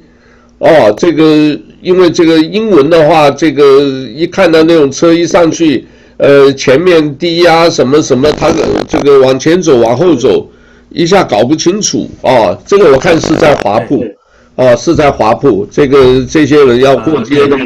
[0.59, 8.53] 哦，这个因为这个英文的话，这个一看到那种车一上去，呃，前面低压什么什么，他
[8.87, 10.47] 这个往前走往后走，
[10.89, 12.09] 一下搞不清楚。
[12.21, 14.03] 哦，这个我看是在华埠，
[14.55, 15.65] 哦，是在华埠。
[15.71, 17.57] 这个这些人要过街的。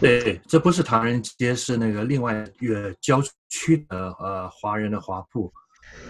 [0.00, 5.52] 对，这不是唐人街，是那个另外一个郊区的呃华人的华埠，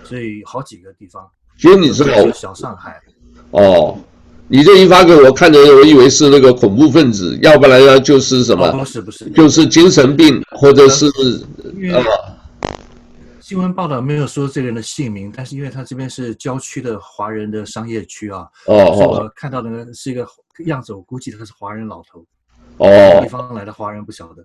[0.04, 1.26] 所以好几个地方。
[1.58, 3.00] 其实你知道小上海。
[3.50, 3.96] 哦，
[4.48, 8.66] 你这一发给我看的，我以为是那个恐怖分子，要不然呢就是什么？
[8.66, 11.06] 哦、不是不是，就是精神病，或者是
[11.92, 12.02] 呃。
[13.44, 20.26] 新闻报道没有说这个人的姓名，但是因为他这边是郊区的华人的商业区啊，哦哦，我看到那个是一个
[20.64, 22.24] 样子，我估计他是华人老头。
[22.78, 24.42] 哦，地方来的华人不晓得。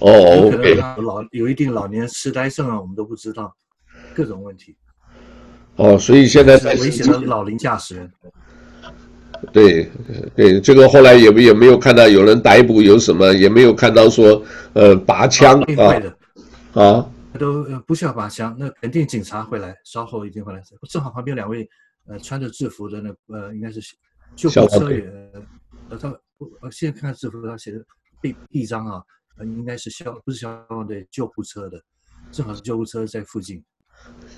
[0.00, 3.54] 哦，有可能他老有一定老年痴呆症啊，我们都不知道，
[4.12, 4.74] 各种问题。
[5.76, 8.10] 哦，所以现在是危险的老龄驾驶人。
[9.52, 9.88] 对
[10.34, 16.02] 对，这个后来也也没有看到有人逮捕，有什么也没有看到说呃拔枪啊
[16.74, 17.06] 啊，
[17.42, 20.62] 都不需要拔枪，那肯定警察会来，稍后一定会来。
[20.88, 21.68] 正好旁边两位
[22.06, 23.80] 呃穿着制服的那呃应该是
[24.36, 25.32] 救护车员，
[25.88, 26.16] 呃他
[26.60, 27.84] 我现在看看制服他写的
[28.20, 29.02] 臂臂章啊。
[29.40, 31.82] 应该是消不是消防队救护车的，
[32.30, 33.64] 正好是救护车在附近。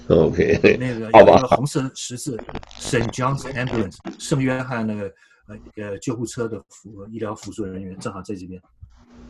[0.09, 2.39] OK，那个有一个红色十字
[2.79, 5.13] ，Saint John's Ambulance，圣约翰那个
[5.49, 8.63] 呃呃救护车的辅医疗辅助人员正好在这边。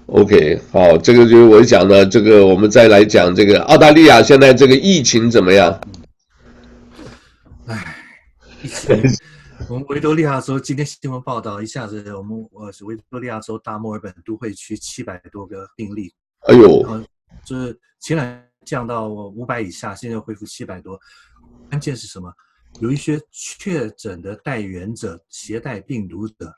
[0.07, 2.05] OK，好，这个就是我讲的。
[2.05, 5.81] 这个我们再来讲这个澳大利亚现在这个疫情怎么样？
[7.67, 7.97] 唉，
[8.63, 9.03] 疫情。
[9.69, 16.13] 我们维多利亚州今天新闻报道，一下子我们我是维多利亚州大墨尔本都会区七百多个病例，
[16.49, 16.83] 哎呦，
[17.47, 21.01] 就是前两降到五百以下，现在恢复七百多。
[21.71, 22.31] 关键是什么？
[22.81, 26.53] 有一些确诊的带源者、携带病毒者，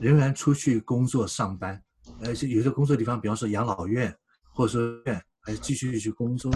[0.00, 1.80] 仍然出去工作上班，
[2.26, 4.14] 而且有些工作地方，比方说养老院，
[4.54, 6.52] 或者说院，还继续去工作，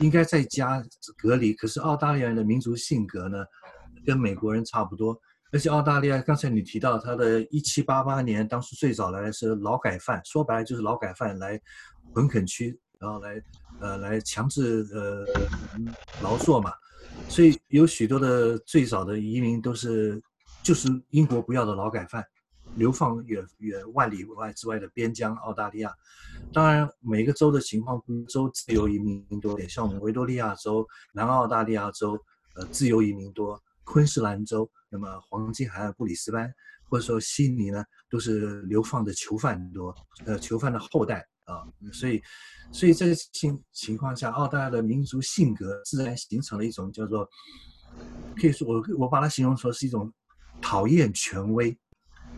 [0.00, 0.82] 应该在家
[1.16, 1.52] 隔离。
[1.54, 3.44] 可是澳大利亚人的民族性格呢？
[4.06, 5.18] 跟美国人差不多，
[5.52, 11.60] 而且澳大利亚刚才你提到他的一七八八年，当时最早来的是劳改犯，说白了就是劳改犯来
[12.14, 13.42] 屯垦区，然后来
[13.80, 15.26] 呃来强制呃
[16.22, 16.72] 劳作嘛，
[17.28, 20.22] 所以有许多的最早的移民都是
[20.62, 22.24] 就是英国不要的劳改犯，
[22.78, 25.92] 流放远远万里外之外的边疆澳大利亚。
[26.52, 32.18] 当然，每个州的情况，州自由移民多点，像我们维多利亚州、南澳大利亚州，
[32.54, 36.50] 呃，自由移民多；昆士兰州，那么黄金海岸布里斯班
[36.88, 42.22] 或者说悉尼呢，都是流放的囚犯多，呃，囚犯的后代啊，所以，
[42.72, 47.28] 所以这个情情况下，澳大利亚的民族性格自然形成了一种叫做，
[48.40, 50.10] 可以说我我把它形容说是一种
[50.62, 51.76] 讨厌权威。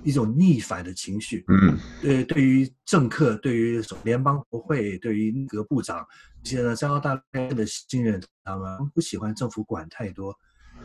[0.03, 6.07] 一种逆反的情绪，嗯，对，对于政客，对于联邦国会，对于内阁部长，
[6.43, 10.35] 现在在澳大利亚的信任他们不喜欢政府管太多。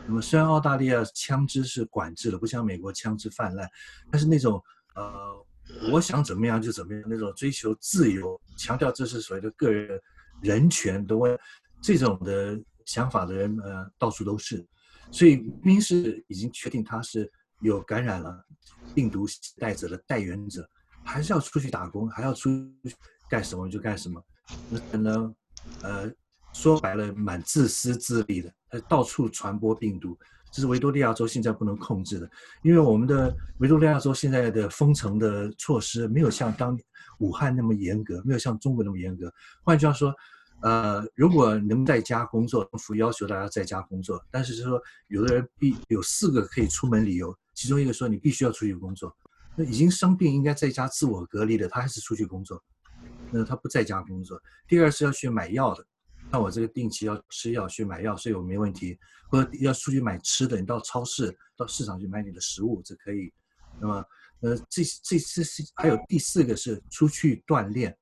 [0.07, 3.69] 那么，虽然澳大利亚枪支是管制的，不像美国枪支泛滥，
[4.11, 4.61] 但是那种
[4.95, 5.45] 呃，
[5.91, 10.01] 我想怎么样就怎么样，那种追求自由，强调这是所谓的个人
[10.41, 11.37] 人权的问，
[11.81, 14.65] 这种的想法的人呃，到处都是。
[15.11, 18.45] 所以，兵士已经确定他是有感染了。
[18.93, 20.67] 病毒携带者的带源者，
[21.03, 22.49] 还是要出去打工，还要出
[22.83, 22.95] 去
[23.29, 24.23] 干什么就干什么。
[24.69, 25.35] 那可能，
[25.81, 26.11] 呃，
[26.53, 30.17] 说白了，蛮自私自利的，他到处传播病毒。
[30.51, 32.29] 这是维多利亚州现在不能控制的，
[32.63, 36.79] 因为我们的维多利亚州现在的封城的措施没有像当
[37.19, 39.29] 武汉那么严格，没有像中国那么严格。
[39.63, 40.15] 换句话说，
[40.61, 47.37] 呃，如果能在家工作，政府要求大家在家工作，但是就是说，有的人必有四个可以出门理由。
[47.55, 49.11] 其中一个说你必须要出去工作，
[49.55, 52.63] 那已经生病应该在家自我隔离的，他还是出去工作，
[53.31, 54.39] 那他不在家工作。
[54.67, 55.83] 第二是要去买药的，
[56.29, 58.99] 那我这个定期要吃药去买药，所以我没问题。
[59.27, 63.33] 或者要出去买吃的，你到超市、到市场去买你的食物，这可以。
[63.81, 64.05] 那么，
[64.41, 67.97] 呃，这这这是还有第四个是出去锻炼，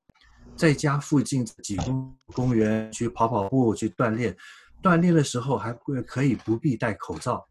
[0.54, 4.36] 在家附近几公公园去跑跑步去锻炼，
[4.82, 7.42] 锻炼的时候还会可以不必戴口罩。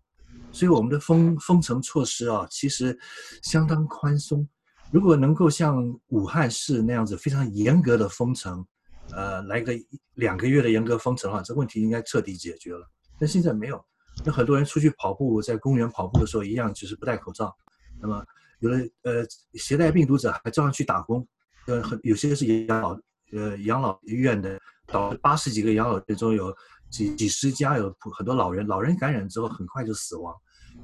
[0.53, 2.97] 所以我们的封封城措施啊，其实
[3.41, 4.47] 相当宽松。
[4.91, 8.63] 如果能够像武汉市那样子非常严格的封城，
[9.09, 9.73] 呃，来个
[10.13, 12.87] 两个月的严格封城的话，这问题应该彻底解决了。
[13.17, 13.83] 但现在没有，
[14.23, 17.51] 那很多人出去跑步，在公园跑步的时候一样，就是不戴口罩。
[17.99, 18.23] 那么
[18.59, 19.25] 有的呃
[19.55, 21.27] 携带病毒者还照样去打工，
[21.65, 22.95] 呃，很有些是养老
[23.31, 26.55] 呃养老院的，到八十几个养老院中有。
[26.93, 30.31] 几几十家有很多老人，老人感染之后很快就死亡，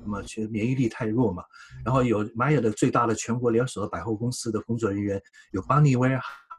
[0.03, 1.43] 那么其实免疫力太弱嘛。
[1.85, 6.09] 然后有玛雅的最大的全国连锁的百货公司的工作人员，有邦尼威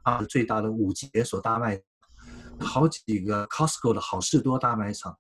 [0.05, 1.83] 尔最大的五级连锁大卖，
[2.61, 5.19] 好几个 Costco 的好事多大卖场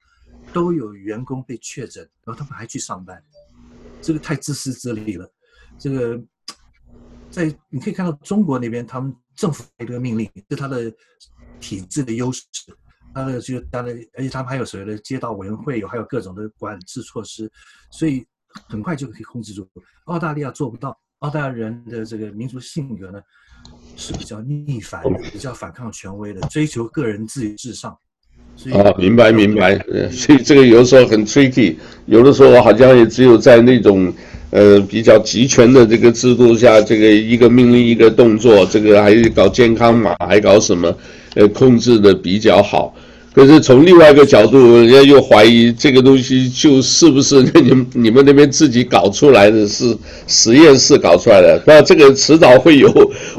[0.53, 3.21] 都有员工被确诊，然后他们还去上班，
[4.01, 5.29] 这个太自私自利了。
[5.77, 6.23] 这个
[7.33, 10.95] 在你可以看到中国那边，他们政府给这个命令是他的
[11.59, 12.45] 体制的优势。
[13.15, 17.51] 他的就当然，而且他们还有所谓的街道委员会，有还有各种的管制措施，
[17.91, 18.25] 所以
[18.69, 19.69] 很快就可以控制住。
[20.05, 23.21] 澳大利亚做不到，澳大利亚人的这个民族性格呢
[23.97, 27.97] 是比较逆反的，比较反抗权威的，追求个人自由至上。
[28.57, 29.79] 所以哦，明白明白。
[30.11, 34.13] 所以这个有的时候很 tricky，有的时候好像也只有在那种
[34.51, 40.97] 呃比较集权的这个制度下，这个一个命令一个动作，这个还搞健康码，还搞什么？
[41.35, 42.93] 呃，控制的比较好，
[43.33, 52.91] 可是从另外一个角度，人家又怀疑这个东西就是不是你们你们那边自己搞出来的，是实验室搞出来的，那这个迟早会有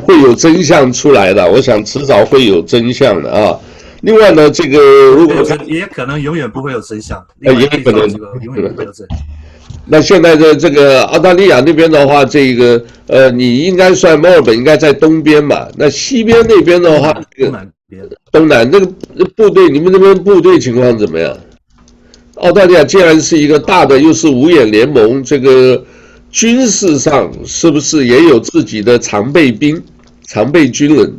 [0.06, 3.60] 会有真相出来的，我想迟早会有真相的啊。
[4.04, 4.80] 另外呢，这个
[5.12, 5.36] 如果
[5.68, 8.10] 也可能永远不会有真相，呃，也可能
[8.42, 9.18] 永远不会有真相。
[9.86, 15.68] 那现在的这个澳大利亚那边的话，这个呃，你应该算墨尔本应该在东边吧？
[15.76, 17.68] 那西边那边的话，这个。
[18.32, 18.86] 东南那个
[19.36, 21.38] 部队，你们那边部队情况怎么样？
[22.36, 25.86] 澳大利亚既然是一个大的，又是五眼联盟，这个
[26.32, 29.84] 军事上是不是也有自己的常备兵、
[30.24, 31.14] 常备军人？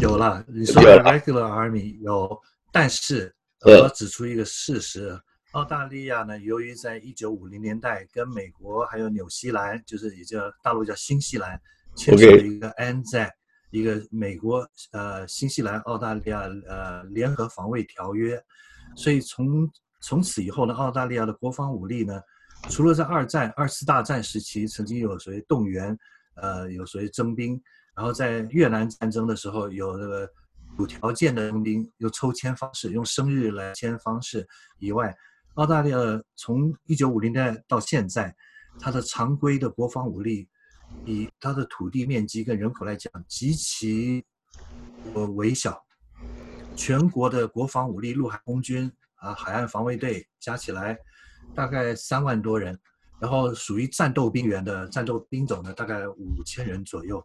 [0.00, 2.38] 有了，你说的 regular army 有，
[2.70, 5.18] 但是我要指出一个事实：
[5.52, 11.58] 澳大利亚呢，由于在一九五零年代跟美国还有纽西兰，就是也叫大陆叫新西兰，
[11.96, 13.30] 签署了一个 ANZAC。
[13.74, 18.40] 一个美国、呃新西兰、澳大利亚呃联合防卫条约，
[18.94, 19.68] 所以从
[20.00, 22.20] 从此以后呢，澳大利亚的国防武力呢，
[22.70, 25.98] 除了在二战、二次大战时期曾经有所谓动员，
[26.36, 27.60] 呃有所谓征兵，
[27.96, 30.30] 然后在越南战争的时候有这个
[30.78, 34.46] 有条件的征兵，用抽签方式，用生日来签方式
[34.78, 35.12] 以外，
[35.54, 35.98] 澳大利亚
[36.36, 38.32] 从一九五零年代到现在，
[38.78, 40.48] 它的常规的国防武力。
[41.06, 44.24] 以它的土地面积跟人口来讲，极其
[45.14, 45.80] 呃微小。
[46.76, 50.98] 全国的国防武力、陆海空军啊、海岸防卫队加起来
[51.54, 52.76] 大概三万多人，
[53.20, 57.24] 然后属于战斗兵员的战斗兵种呢，大概五千人左右。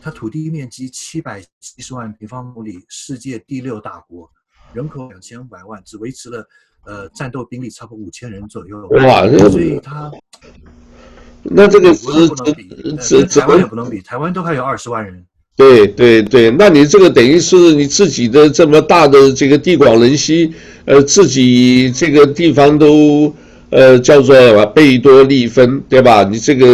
[0.00, 4.28] 它土地面积七百七十万平方公里，世界第六大国，
[4.72, 6.48] 人口两千五百万，只维持了
[6.86, 8.88] 呃战斗兵力差不多五千人左右。
[8.88, 10.10] 哇，所以它
[11.42, 12.14] 那这个是不
[12.44, 12.68] 能比，
[13.10, 15.22] 跟台湾也不能比，台湾都还有二十万人。
[15.56, 20.52] 对对对，那你这个等于是你自己的这么大的这个地广人稀，
[20.84, 23.34] 呃，自己这个地方都。
[23.74, 26.22] 呃，叫做贝多利分，对吧？
[26.30, 26.66] 你这个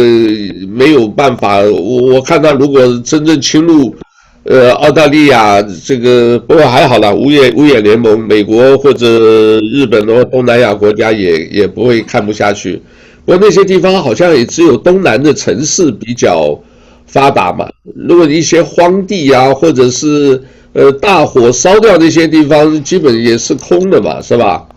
[0.67, 1.59] 没有办法。
[1.59, 3.95] 我我看到，如果真正侵入，
[4.43, 12.81] 呃，澳大利亚这个，不过还好啦，五眼五眼联盟，美国或者日本或东南亚国家也也不会看不下去。
[13.29, 16.59] 不过那些地方好像也只有东南的城市比较
[17.05, 17.71] 发达嘛。
[17.83, 24.67] 如果一些荒地啊，或者是呃大火烧掉那些地方，基本也是空的嘛，是吧？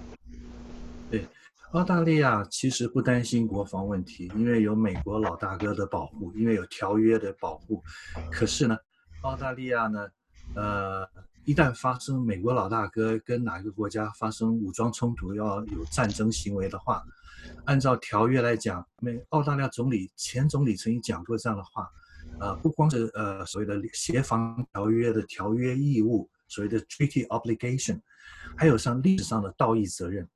[1.11, 1.24] 对
[1.70, 7.82] 澳大利亚其实不担心国防问题，因为有美国老大哥的保护，因为有条约的保护。
[8.30, 8.76] 可是呢，
[9.22, 10.07] 澳大利亚呢，
[10.55, 11.09] 呃，
[11.46, 17.03] 一旦发生美国老大哥跟哪个国家发生武装冲突，要有战争行为的话，
[17.65, 21.89] 按照条约来讲，美澳大利亚总理前总理曾经讲过这样的话，
[22.41, 28.01] 呃，不光是呃所谓的协防条约的条约义务，所谓的 treaty obligation，
[28.57, 30.29] 还有像历史上的道义责任。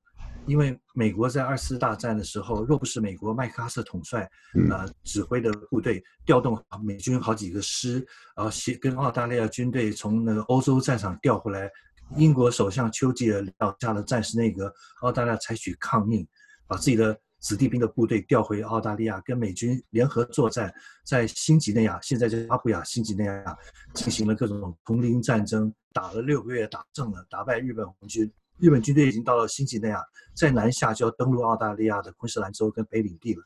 [0.46, 4.30] 因为美国在二次大战的时候，若不是美国麦克阿瑟统帅，
[4.70, 7.94] 呃，指挥的部队调动美军好几个师，
[8.36, 11.68] 然后协跟澳大利亚军队从那个欧洲战场调回来，
[12.16, 16.24] 英国首相丘吉尔领导下的战时内阁，澳大利亚采取抗命，
[16.68, 20.72] 把自己的子弟兵的部队调回澳大利亚，跟美军联合作战，
[21.04, 23.56] 在新几内亚，现在叫阿布亚新几内亚，
[23.94, 28.30] 进行了各种丛林战争，打了六个月，打胜了，打败日本红军。
[28.58, 30.02] 日本军队已经到了新几内亚，
[30.34, 33.42] 在南下就要登陆澳大利亚的昆士兰州跟北领地了，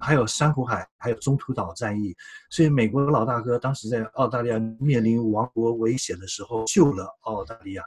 [0.00, 2.12] 还有珊瑚海，还有中途岛战役。
[2.50, 7.84] 所以美国老大哥当时在澳大利亚面临亡国危险的时候救了澳大利亚，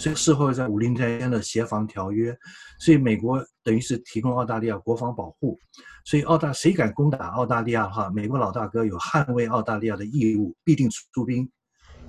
[0.00, 2.34] 所以事后在五零年间的协防条约，
[2.78, 5.58] 所以美国等于是提供澳大利亚国防保护。
[6.06, 11.46] 所以澳大谁敢攻打澳大利亚的话，美国老大哥有捍卫澳大利亚的义务，必定出兵，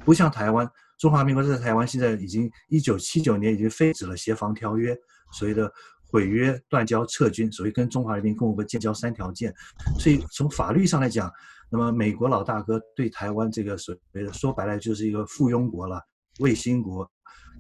[0.06, 0.66] 不像台湾。
[1.00, 4.98] 中华民国在台湾现在已经一九七九年已经废止了协防条约，
[5.34, 5.70] 所谓的
[6.10, 9.54] 毁约、断交、撤军，所谓跟中华人民共和国建交三条件。
[10.00, 11.30] 所以从法律上来讲，
[11.70, 16.02] 那么美国老大哥对台湾这个所谓的说白了就是一个附庸国了，
[16.40, 17.06] 卫星国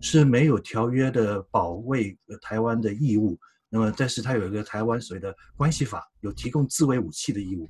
[0.01, 3.39] 是没有条约的保卫台湾的义务。
[3.69, 7.69] 那么但是他有一个台湾所谓的关系法，有提供自卫武器的义务。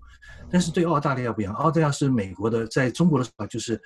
[0.49, 3.79] 但是对澳大利亚不一样，澳大利亚是美国的，在中国的话就是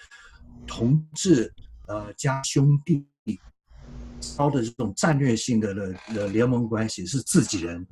[0.66, 1.54] 同治。
[1.88, 3.06] 呃，加兄弟，
[4.36, 7.86] 高的这种战略性的的的联盟关系是自己人。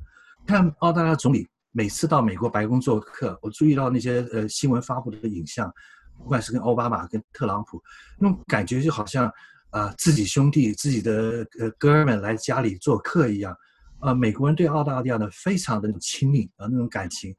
[0.44, 5.72] 看澳大利亚总理每次到美国白宫做客，我注意到那些呃新闻发布的影像，
[6.18, 7.80] 不管是跟奥巴马、跟特朗普，
[8.18, 9.32] 那种感觉就好像
[9.74, 13.54] 啊、自己兄弟、自己的呃哥们来家里做客一样。
[14.00, 17.34] 啊、美国人对澳大利亚呢非常的亲密啊那种感情。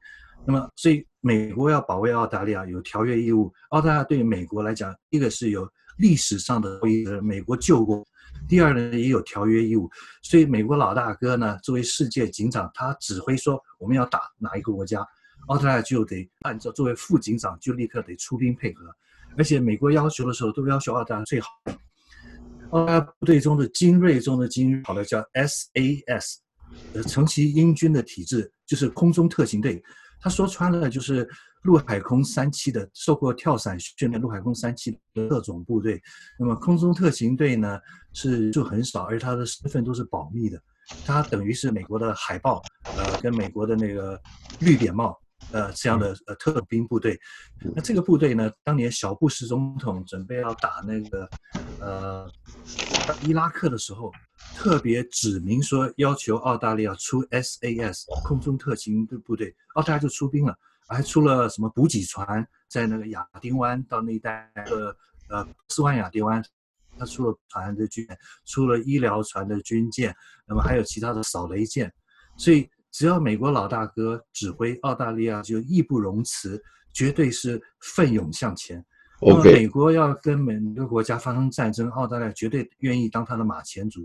[0.46, 3.52] 那么，所以美国要保卫澳大利亚有条约义务。
[3.70, 5.68] 澳大利亚对美国来讲，一个是有。
[5.98, 6.78] 历史上的
[7.22, 8.06] 美国救过，
[8.46, 9.88] 第二呢也有条约义务，
[10.20, 15.02] 所以美国老大哥呢作为世界警长，他指挥说我们要打哪一个国家，
[15.46, 18.94] 澳大利亚就得按照作为副警长就立刻得出兵配合，
[19.38, 21.48] 而且美国要求的时候都要求澳大利亚最好，
[22.70, 26.36] 澳大利亚部队中的精锐中的精锐，好了叫 SAS，
[26.94, 29.82] 呃，成其英军的体制就是空中特勤队，
[30.20, 31.28] 他说穿了就是。
[31.62, 36.00] 陆海空三期的受过跳伞训练，陆海空三期的特种部队，
[36.38, 37.80] 那么空中特勤队呢
[38.12, 40.62] 是就很少，而他的身份都是保密的，
[41.04, 42.62] 他等于是美国的海豹，
[42.96, 44.16] 呃，跟美国的那个
[44.60, 45.18] 绿扁帽，
[45.50, 47.18] 呃，这样的呃特兵部队。
[47.74, 51.28] 那这个部队呢，当年小布什总统准备要打那个
[51.80, 52.30] 呃
[53.22, 54.12] 伊拉克的时候，
[54.54, 60.56] 特别指明说要求澳大利亚出 SAS 空中特勤的部队，澳大利亚就出兵了。
[60.88, 64.96] 还出了什么补给船，在那个亚丁湾到那一带的
[65.28, 66.40] 呃斯万亚丁湾，
[66.96, 68.06] 他出了船的军，
[68.44, 70.14] 出了医疗船的军舰，
[70.46, 71.92] 那么还有其他的扫雷舰，
[72.36, 76.62] 所以只要美国老大哥指挥，澳大利亚就义不容辞，
[76.92, 78.86] 绝对是奋勇向前。
[79.20, 84.00] 那么美国要跟每个国家发生战争，澳大利亚绝对愿意当他的马前卒。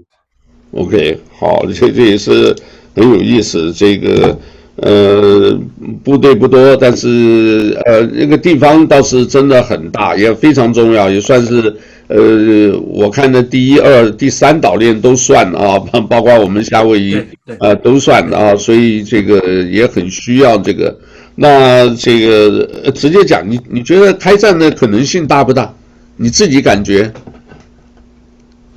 [0.72, 2.56] OK，好，这这也是
[2.96, 4.38] 很有意思，这个。
[4.78, 5.56] 呃，
[6.02, 11.76] 部队不多，但是呃，那个地方倒是真的很大，也非常重要，也算是
[12.08, 15.78] 呃，我看的第一、二、第三岛链都算啊，
[16.10, 17.22] 包括我们夏威夷，
[17.60, 20.98] 呃，都算啊，所以这个也很需要这个。
[21.42, 25.74] 那这个直接讲，你你觉得开战的可能性大不大？
[26.16, 27.12] 你自己感觉？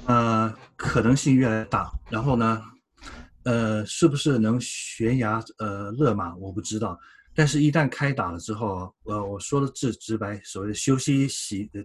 [0.06, 1.92] 呃，可能性越来越大。
[2.08, 2.62] 然后呢？
[3.42, 6.98] 呃，是不是能悬崖呃勒马，我不知道。
[7.34, 11.28] 但是，一旦开打了之后，呃，我说的直直白，所谓的修昔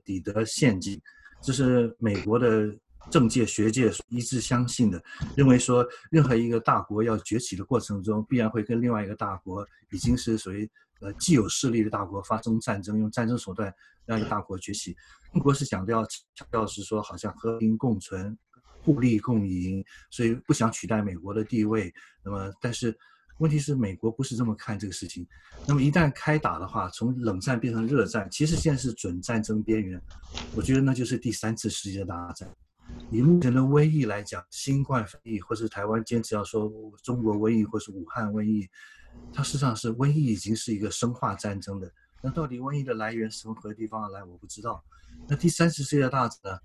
[0.05, 0.97] 底德陷阱，
[1.41, 2.69] 这是美国的
[3.09, 5.03] 政界学界一致相信的，
[5.35, 10.69] 认为说，任何一个大国要崛起的过程中，必然会跟另外一个大国已经是属于
[11.01, 13.73] 呃既有势力的大国发生战争，用战争手段
[14.05, 14.95] 让一个大国崛起。
[15.33, 16.05] 中国是强调
[16.35, 18.37] 强调是说，好像和平共存。
[18.81, 21.93] 互利共赢，所以不想取代美国的地位。
[22.23, 22.97] 那么，但是
[23.39, 25.27] 问题是，美国不是这么看这个事情。
[25.67, 30.01] 那么，一旦开打的话，从冷战变成热战，其实现在是准战争边缘。
[30.55, 32.49] 我觉得那就是第三次世界大战。
[33.11, 36.71] 以目前的瘟疫来讲，新冠肺炎，或是台湾坚持要说
[37.03, 38.67] 中国瘟疫，或是武汉瘟疫，
[39.33, 41.91] 它实际上是瘟疫已经是一个生化战争的。
[42.21, 44.23] 那到底瘟疫的来源是从何地方而来？
[44.23, 44.83] 我不知道。
[45.27, 46.59] 那第三次世界大战呢？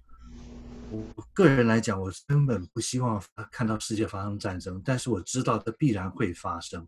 [0.91, 3.21] 我个人来讲，我根本不希望
[3.51, 6.87] 看到世界发生战争，但是我知道它必然会发生，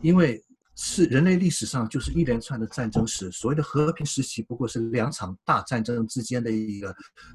[0.00, 0.42] 因为
[0.76, 3.30] 是人类历史上就是一连串的战争史。
[3.32, 6.94] 所谓的和平时期，不过是两场大战争之间的一个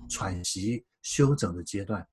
[0.09, 2.03] 喘息、休整的阶段。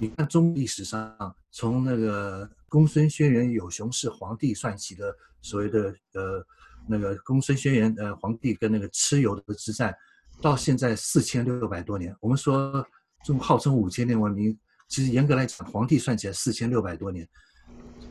[0.00, 6.44] 你看中历史上，从那个公孙轩辕有熊氏黄帝算起的所谓的呃
[6.88, 9.94] 那个公孙轩辕呃黄帝跟那个蚩尤的之战，
[10.42, 12.84] 到现在四千六百多年，我们说。
[13.24, 14.54] 中号称五千年文明，
[14.86, 17.26] 其实严格来讲，黄帝算起来四千六百多年。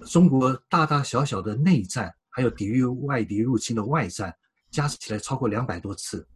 [0.08, 4.36] 中国大大小小的内战，还有抵御外敌入侵的外战，
[4.72, 6.28] 加起来超过两百多次。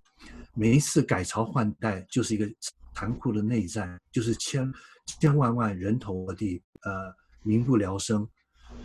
[0.53, 2.47] 每一次改朝换代，就是一个
[2.97, 4.73] 残酷的内战，就是千
[5.19, 8.27] 千万万人头落地，呃，民不聊生，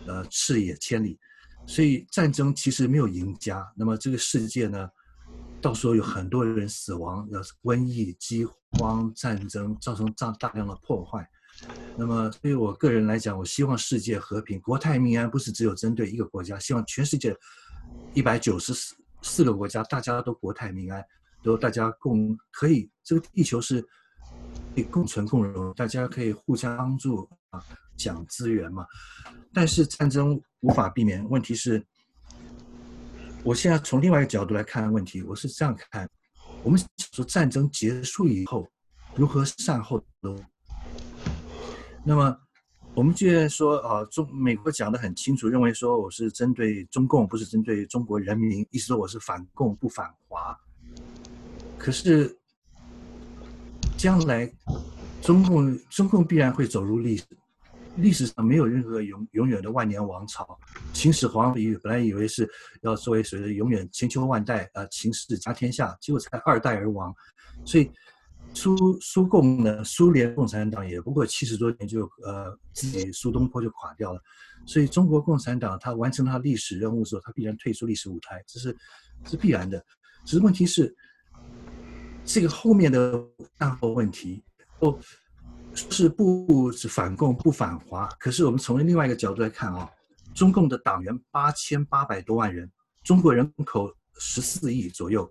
[0.05, 1.19] 呃，赤野千里。
[1.65, 3.65] 所以战争其实没有赢家。
[3.75, 4.87] 那么这个世界呢？
[5.59, 11.27] 到时候有很多人死亡，要瘟疫、饥荒、战争，造成大大量的破坏。
[11.97, 17.35] 那么，对于我个人来讲，我希望世界和平、国泰民安，不是只有针对一个国家，希望全世界
[18.13, 21.03] 一百九十四四个国家，大家都国泰民安，
[21.41, 23.83] 都大家共可以，这个地球是
[24.73, 27.63] 可以共存共荣，大家可以互相帮助啊，
[27.95, 28.85] 讲资源嘛。
[29.53, 31.85] 但是战争无法避免，问题是。
[33.45, 36.09] 我现在从另外一个角度来看问题，我是这样看：
[36.63, 36.79] 我们
[37.11, 38.65] 说战争结束以后，
[39.15, 40.33] 如何善后的？
[42.05, 42.37] 那么，
[42.95, 50.57] 我们既然说啊，中美国讲得很清楚，认为说我是针对中共，不是针对中国人民，意思说我是反共不反华。
[51.77, 52.39] 可是，
[54.03, 54.51] 将来
[55.21, 57.23] 中共中共必然会走入历史。
[57.95, 60.59] 历史上没有任何永永远的万年王朝，
[60.91, 62.45] 秦始皇以本来以为是
[62.81, 67.15] 要作为所谓的永远千秋万代啊，秦氏家天下，结果才二代而亡。
[67.63, 67.89] 所以
[68.53, 74.19] 苏苏共呢，苏联共产党也不过七十多年就呃自己苏东坡就垮掉了。
[74.65, 78.75] 所以中国共产党他完成他历史任务的时候，他必然退出历史舞台，这是
[79.23, 79.81] 是必然的。
[80.25, 80.93] 只是问题是
[82.25, 83.23] 这个后面的
[83.57, 84.43] 战后问题
[84.79, 84.97] 哦。
[85.75, 88.07] 是不是反共不反华？
[88.19, 89.89] 可是我们从另外一个角度来看啊，
[90.35, 92.71] 中共的党员八千八百多万人，
[93.03, 95.27] 中国人口十四亿左右，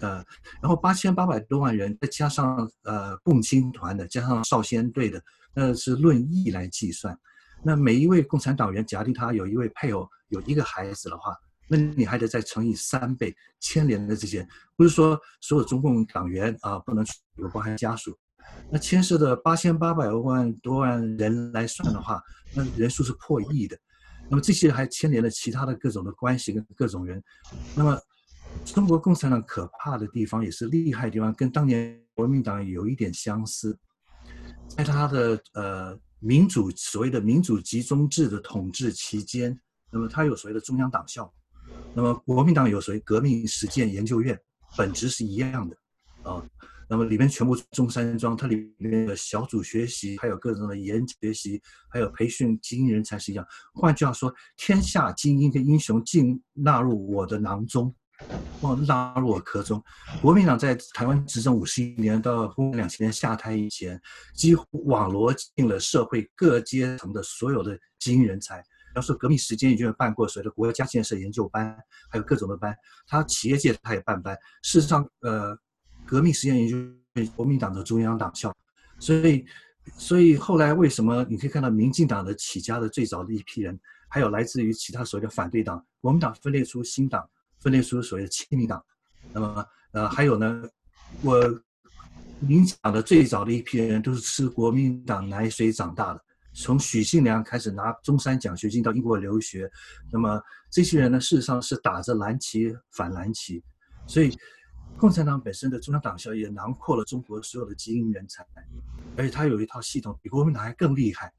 [0.00, 0.24] 呃，
[0.62, 5.22] 然后八千八百多万人再加上呃共青团的，加上少先队的，
[5.54, 7.14] 那是论亿来计算。
[7.62, 11.36] 那每一位共产党员，假定他有一位配偶，有一个孩子的话，
[11.68, 14.46] 那你还得再乘以三倍，牵连的这些，
[14.76, 17.04] 不是说所有中共党员啊不能
[17.36, 18.16] 有包含家属。
[18.70, 22.22] 那牵涉的八千八百万多万人来算的话，
[22.54, 23.76] 那人数是破亿的。
[24.28, 27.22] 那么这些还牵连了其他的各种的关系跟各种人。
[27.74, 27.98] 那么
[28.64, 33.78] 中国共产党可怕的地方也是厉害的地方，跟当年国民党有一点相似。
[34.68, 39.58] 在他的呃民主所谓的民主集中制的统治期间，
[39.90, 41.32] 那么他有所谓的中央党校，
[41.94, 44.38] 那么国民党有谁革命实践研究院，
[44.76, 45.76] 本质是一样的
[46.22, 46.44] 啊。
[46.86, 53.46] 那么里面全部中山装，它里面的小组学习，还有各种的研学习，还有培训精英人才是一样。
[53.72, 57.94] 换句话说，天下精英跟英雄尽纳入我的囊中，
[58.60, 59.82] 或纳入我壳中。
[60.20, 63.98] 国民党在台湾执政五十一年，到公元两千年下台以前，
[64.34, 68.62] 几乎网罗进了社会各阶层的所有的精英人才。
[68.94, 71.76] 方说革命时间已经有办过所谓的国家建设研究班，
[72.08, 72.74] 还有各种的班。
[73.06, 74.36] 他企业界他也办班。
[74.62, 75.56] 事实上，呃，
[76.06, 78.54] 革命实践研究国民党的中央党校，
[78.98, 79.44] 所以，
[79.96, 83.78] 所以后来为什么你可以看到民进党的起家的最早的一批人，
[84.08, 87.28] 还有来自于其他所谓的反对党，国民党分裂出新党，
[87.60, 88.84] 分裂出所谓的亲民党。
[89.32, 90.62] 那么，呃，还有呢，
[91.22, 91.40] 我
[92.40, 96.24] 民进党的最早的一批人都是吃国民党奶水长大的。
[96.54, 99.68] 从许信良开始拿中山奖学金到英国留学，
[100.12, 100.40] 那么
[100.70, 103.62] 这些人呢，事实上是打着蓝旗反蓝旗，
[104.06, 104.32] 所以
[104.96, 108.46] 共产党本身的中央党校也囊括了中国所有的精英人才，
[109.16, 111.32] 而且它有一套系统比国民党还更厉害。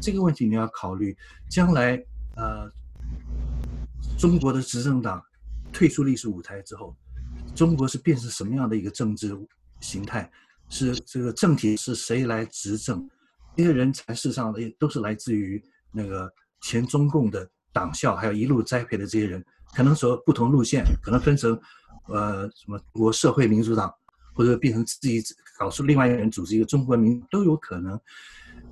[0.00, 1.16] 这个问题你要考虑，
[1.50, 2.02] 将来
[2.36, 2.68] 呃，
[4.18, 5.22] 中国的执政党
[5.72, 6.96] 退出历史舞台之后，
[7.54, 9.38] 中国是变成什么样的一个政治
[9.80, 10.30] 形态？
[10.70, 13.06] 是这个政体是谁来执政？
[13.56, 16.30] 这些人才事实上也都是来自于那个
[16.60, 19.44] 前中共的党校，还有一路栽培的这些人，
[19.74, 21.58] 可能说不同路线，可能分成，
[22.08, 23.92] 呃，什么国社会民主党，
[24.34, 25.22] 或者变成自己
[25.58, 28.00] 搞出另外一个人组织一个中国民都有可能。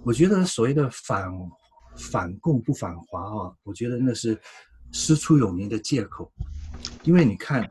[0.04, 1.32] 我觉得所谓的反
[1.96, 4.38] 反共不反华啊，我觉得那是
[4.90, 6.32] 师出有名的借口，
[7.04, 7.70] 因为你看。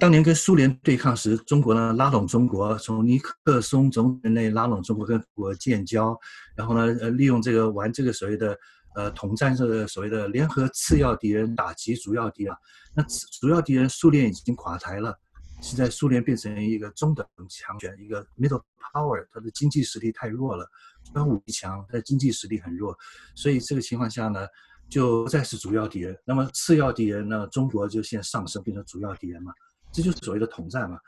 [0.00, 6.18] 当年跟苏联对抗时，中国呢拉拢中国，从尼克松总统内拉拢中国，跟国建交，
[6.56, 8.56] 然后呢，呃，利用这个玩这个所谓的
[8.94, 12.54] 呃统战这个所谓的联合次要敌人打击主要敌人。
[12.94, 13.04] 那
[13.42, 15.14] 主要敌人苏联已经垮台了，
[15.60, 18.62] 现在苏联变成一个中等强权，一个 middle
[18.94, 20.66] power，它的经济实力太弱了，
[21.04, 22.96] 虽然武力强，它的经济实力很弱，
[23.34, 24.46] 所以这个情况下呢，
[24.88, 26.18] 就不再是主要敌人。
[26.24, 29.52] 那么次要敌人呢，中国就现在上升变成主要敌人嘛。
[29.92, 30.98] 这就是所谓的统战嘛，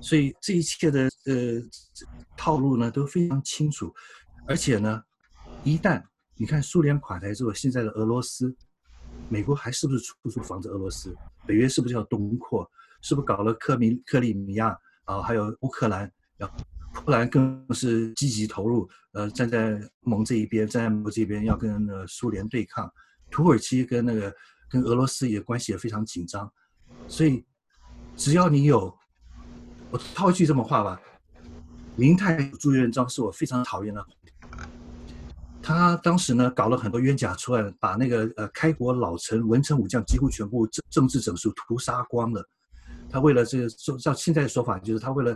[0.00, 1.60] 所以这一切的呃
[2.36, 3.92] 套路呢都非常清楚，
[4.46, 5.02] 而且呢，
[5.62, 6.02] 一旦
[6.36, 8.56] 你看苏联垮台之后，现在的俄罗斯，
[9.28, 11.14] 美国还是不是处处防着俄罗斯？
[11.46, 12.66] 北约是不是要东扩？
[13.02, 14.74] 是不是搞了克米克里米亚
[15.04, 15.20] 啊？
[15.20, 16.56] 还有乌克兰，然后
[16.94, 22.90] 波兰更是积极投入，呃，站在盟这一边，站在盟这边要跟呃苏联对抗。
[23.30, 24.34] 土耳其跟那个
[24.70, 26.50] 跟俄罗斯也关系也非常紧张，
[27.06, 27.44] 所以。
[28.20, 28.94] 只要你有，
[29.90, 31.00] 我套一句这么话吧，
[31.96, 34.06] 明太祖朱元璋是我非常讨厌的。
[35.62, 42.46] 他当时呢搞了很多冤假错案，把那个呃开国老臣文臣武将几乎全部政政治整肃屠杀光了。
[43.08, 43.68] 他为了这个，
[43.98, 45.34] 照现在的说法，就是他为了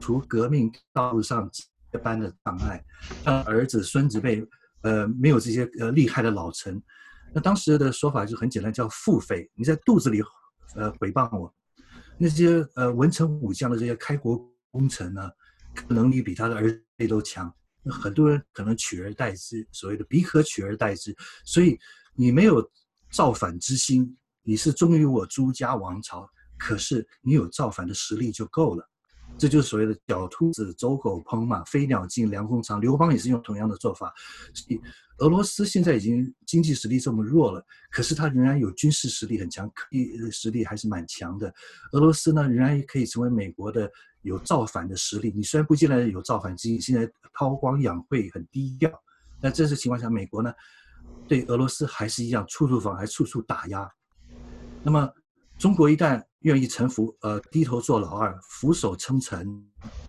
[0.00, 1.48] 除革命道路上
[1.94, 2.84] 一般的障碍，
[3.24, 4.44] 让儿子孙子辈
[4.82, 6.82] 呃没有这些呃厉害的老臣。
[7.32, 10.20] 那当时的说法就很简单，叫腹诽，你在肚子里
[10.74, 11.54] 呃诽谤我。
[12.22, 14.38] 那些呃文臣武将的这些开国
[14.70, 15.30] 功臣呢，
[15.88, 17.50] 能力比他的儿子都强。
[17.86, 21.16] 很多人可能取而代之，所谓的彼可取而代之。
[21.46, 21.78] 所以
[22.14, 22.62] 你没有
[23.10, 28.86] 造反之心，你是忠于我朱家王朝，可是你有造反的实力就够了。
[29.38, 32.78] 这就是所谓的“狡兔子走狗烹嘛，飞鸟尽，良弓藏”。
[32.82, 34.12] 刘邦也是用同样的做法。
[34.52, 34.78] 所以
[35.20, 41.52] 俄罗斯现在已经经济实力这么弱了，可是它仍然有军事实力很强，科技实力还是蛮强的。
[41.92, 43.90] 俄罗斯呢，仍然可以成为美国的
[44.22, 45.32] 有造反的实力。
[45.34, 48.90] 你虽然不见得有造反之心，现在韬光养晦，很低调。
[49.42, 50.52] 那这种情况下，美国呢，
[51.28, 53.86] 对俄罗斯还是一样，处处防，还，处处打压。
[54.82, 55.06] 那么
[55.58, 59.46] 中国一旦愿意臣服，呃，低头做老二，俯首称臣，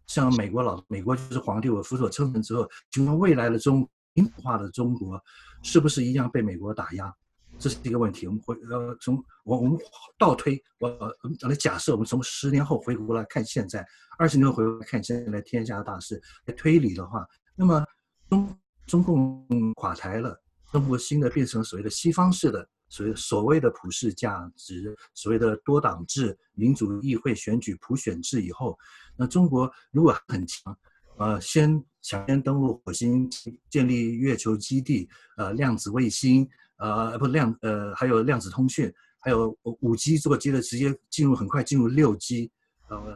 [0.08, 5.22] 像美国老美国就是皇帝，我俯首称臣之后，请问未来的中民主化的中国，
[5.62, 7.14] 是不是一样被美国打压？
[7.60, 8.28] 这是一个问题。
[8.28, 9.78] 我们回呃从我我们
[10.18, 13.86] 倒推，我我来假设，我们从十年后回过来看现在，
[14.18, 17.86] 二十年后回过来看现在天下大势来推理的话，那么
[18.30, 20.40] 中中共垮台了，
[20.72, 22.68] 中国新的变成所谓的西方式的。
[22.94, 28.78] 所谓所谓的普世价值，所谓的多党制、民主议会选举、普选制以后，
[29.16, 30.78] 那中国如果很强，
[31.22, 33.30] 呃，先抢先登陆火星，
[33.70, 35.08] 建立月球基地，
[35.38, 42.52] 呃，量子卫星，呃，不量，呃，还有量子通讯，还有五 G 做接着直接进入，很快进入六 G，
[42.90, 43.16] 呃，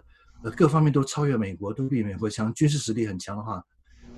[0.52, 3.60] 各方面都超越美国，都比美国强，军事实力很强的话，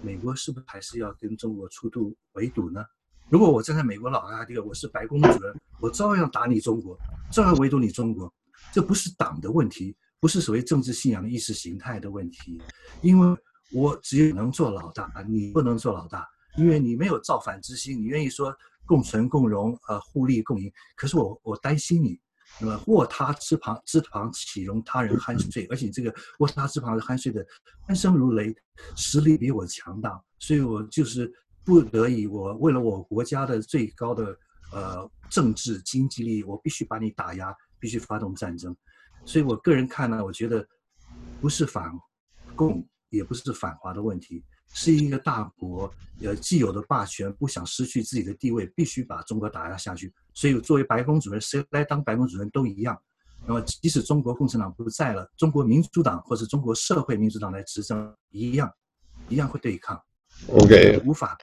[0.02, 2.84] 美国是不是还是要跟中国出度围堵呢？
[3.30, 7.00] 如果我站在美国老大哥，我是白宫主任，我照样打你中国，
[7.32, 8.30] 照样围堵你中国。
[8.74, 12.62] 这不是党的问题，不是所谓政治信仰的意识形态的问题，
[13.02, 13.38] 因为
[13.74, 18.56] 我只有能做老大，你不能做老大，因为你没有造反之心，你愿意说
[18.86, 20.72] 共存共荣，呃，互利共赢。
[20.96, 22.20] 可是我我担心你，
[22.60, 25.66] 那么卧榻之旁之旁岂容他人酣睡？
[25.68, 27.46] 而且这个卧榻之旁的酣睡的
[27.88, 28.56] 鼾声如雷，
[28.96, 31.34] 实力比我强大，所以我就是。
[31.68, 34.40] 不得已，我为了我国家的最高的
[34.72, 38.74] 呃政治经济利益，我必须把你打压，必须发动战争。
[39.26, 40.66] 所以我个人看呢，我觉得
[41.42, 41.92] 不是反
[42.56, 44.44] 共，也不是反华的问题，
[44.74, 45.92] 是一个大国
[46.22, 50.14] 呃既有的霸权不想失去自己的地位，必须把中国打压下去。
[50.34, 52.98] 所以作为白宫主任，谁来当白宫主任都一样。
[53.46, 58.72] 那么即使中国共产党不在了，中国民主党或者中国社会民主党来执政，一样
[59.30, 60.02] 一样会对抗。
[60.50, 61.38] OK，无法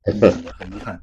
[0.58, 1.00] 很遗憾。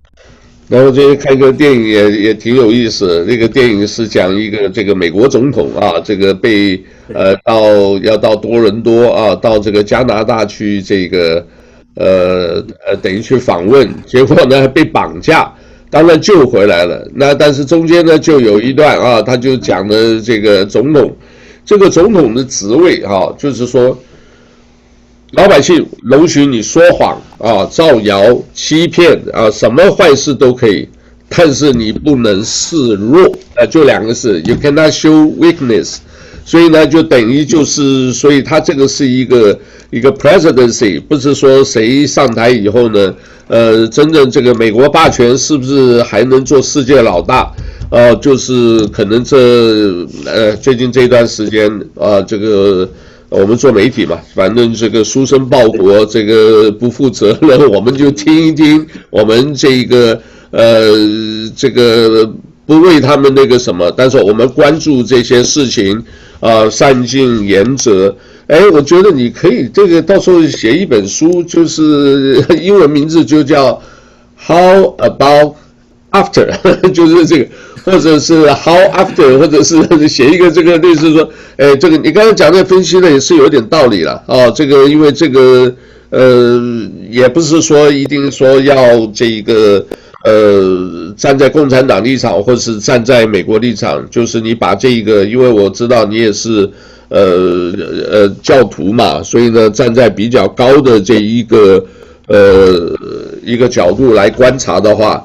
[0.72, 6.82] 然后最近看一个电影也也挺有意思，那个电影是讲一个这个美国总统啊，这个被
[7.14, 7.62] 呃到
[8.02, 11.46] 要到多伦多啊，到这个加拿大去这个
[11.96, 15.54] 呃呃等于去访问，结果呢被绑架，
[15.90, 17.06] 当然救回来了。
[17.14, 21.14] 那但是中间呢就有一段啊，他就讲的这个总统，
[21.66, 23.98] 这个总统的职位啊，就是说。
[25.32, 30.88] 老百姓容许你说谎啊、造谣、欺骗啊，什么坏事都可以，
[31.30, 33.26] 但是你不能示弱
[33.56, 36.00] 啊，就两个字，You cannot show weakness。
[36.44, 39.58] 所以呢，就等于就是，所以他这个是一个
[39.90, 43.16] 一个 presidency，不是说谁上台以后呢，
[43.48, 47.50] 呃，真正这个美国霸权是不是还能做世界老大？
[47.90, 49.38] 呃，就是可能这
[50.26, 52.90] 呃最近这段时间啊，这个。
[53.32, 58.86] 我们做媒体嘛，反正这个书生报国，这个不负责任，我们就听一听。
[59.10, 60.22] 我们这个
[60.52, 62.30] 呃，这个
[62.66, 66.04] 不为他们那个什么，但是我们关注这些事情
[66.42, 68.14] 啊、善尽原则。
[68.48, 73.82] 哎，我觉得你可以这个到时候写一本书，就是英文名字就叫
[74.36, 75.56] How About
[76.12, 76.52] After，
[76.92, 77.48] 就是这个。
[77.86, 79.76] 或者是 how after，或者是
[80.08, 81.28] 写一个这个类似说，
[81.58, 84.50] 哎，这个你刚才讲的分析的也是有点道理了啊。
[84.52, 85.74] 这个因为这个
[86.12, 86.62] 呃，
[87.10, 89.84] 也不是说一定说要这一个
[90.26, 96.70] 呃站在共产党立场，或者是站在美国立场，就是你把这一个，因为我知道你也是
[97.10, 97.74] 呃
[98.12, 101.84] 呃教徒嘛，所以呢，站在比较高的这一个
[102.28, 102.96] 呃
[103.44, 105.24] 一个角度来观察的话。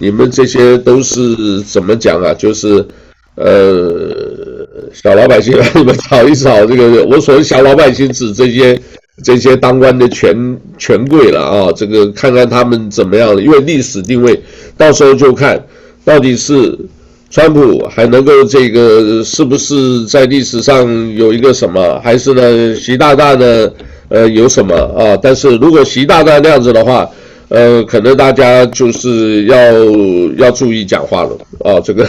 [0.00, 2.32] 你们这些都是怎么讲啊？
[2.32, 2.86] 就是，
[3.34, 7.04] 呃，小老百姓， 你们吵一吵这个。
[7.04, 8.80] 我所谓小老百姓指这些
[9.24, 11.72] 这些当官的权权贵了啊。
[11.74, 14.40] 这个看看他们怎么样，因为历史定位，
[14.76, 15.60] 到时候就看
[16.04, 16.78] 到底是
[17.28, 20.86] 川普还能够这个是不是在历史上
[21.16, 23.68] 有一个什么，还是呢习大大呢
[24.10, 25.18] 呃有什么啊？
[25.20, 27.10] 但是如果习大大那样子的话。
[27.48, 29.56] 呃，可能大家就是要
[30.36, 31.30] 要注意讲话了
[31.64, 31.80] 啊！
[31.80, 32.04] 这个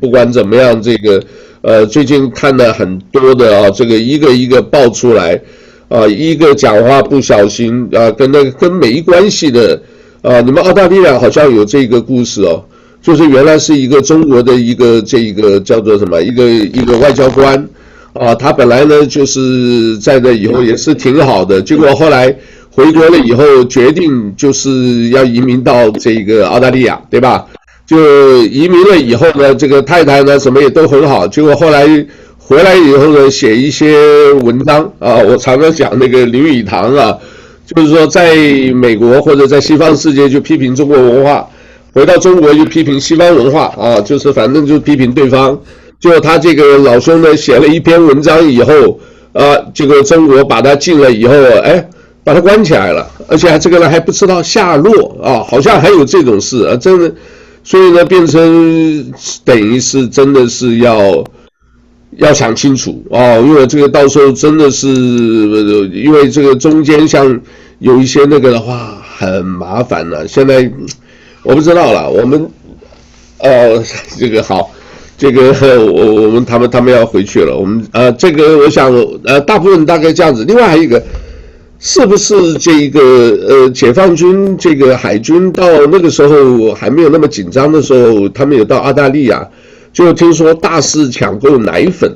[0.00, 1.22] 不管怎么样，这个
[1.62, 5.40] 呃，最近看了很多的啊，这个一个一个爆出来
[5.88, 9.80] 啊，一个讲话不小心啊，跟那跟没关系的
[10.20, 12.62] 啊，你们澳大利亚好像有这个故事哦，
[13.00, 17.66] 就是原来是一个中国的一个这一个叫做什么一个一个外交官
[18.12, 22.36] 啊，他本来呢就是在那以后也是挺好的，结果后来。
[22.78, 27.44] 回国了以后，决定就是要移民到这个澳大利亚，对吧？
[27.84, 31.26] 就移民了以后呢，这个太太呢什么也都很好。
[31.26, 32.06] 结果后来
[32.38, 37.18] 回来以后呢，写一些文章啊，我常常讲那个林语堂啊，
[37.66, 38.36] 就是说在
[38.72, 41.44] 美国或者在西方世界就批评中国文化，
[41.92, 45.58] 回到中国就批评西方文化啊，就是反正就批评对方。
[45.98, 49.00] 结果他这个老兄呢写了一篇文章以后
[49.32, 49.42] 啊，
[49.74, 51.84] 结果中国把他禁了以后，哎。
[52.28, 57.10] 把他关起来了，而且还这个人还不知道下落啊，好像还有这种事啊，真的，
[57.64, 59.10] 所以呢，变成
[59.46, 61.24] 等于是真的是要
[62.18, 64.88] 要想清楚啊，因为这个到时候真的是，
[65.88, 67.40] 因为这个中间像
[67.78, 70.70] 有一些那个的话很麻烦了，现在
[71.42, 72.46] 我不知道了，我们
[73.38, 73.82] 呃，
[74.20, 74.70] 这个好，
[75.16, 75.50] 这个
[75.80, 78.92] 我我们他们他们要回去了，我们呃，这个我想
[79.24, 81.02] 呃，大部分大概这样子，另外还有一个。
[81.80, 83.00] 是不是这个
[83.48, 89.48] 呃，解放军这个海军到那个时候还没有那么紧张的时候，他们有到澳大利亚，
[89.92, 92.12] 就听说大肆抢购奶粉，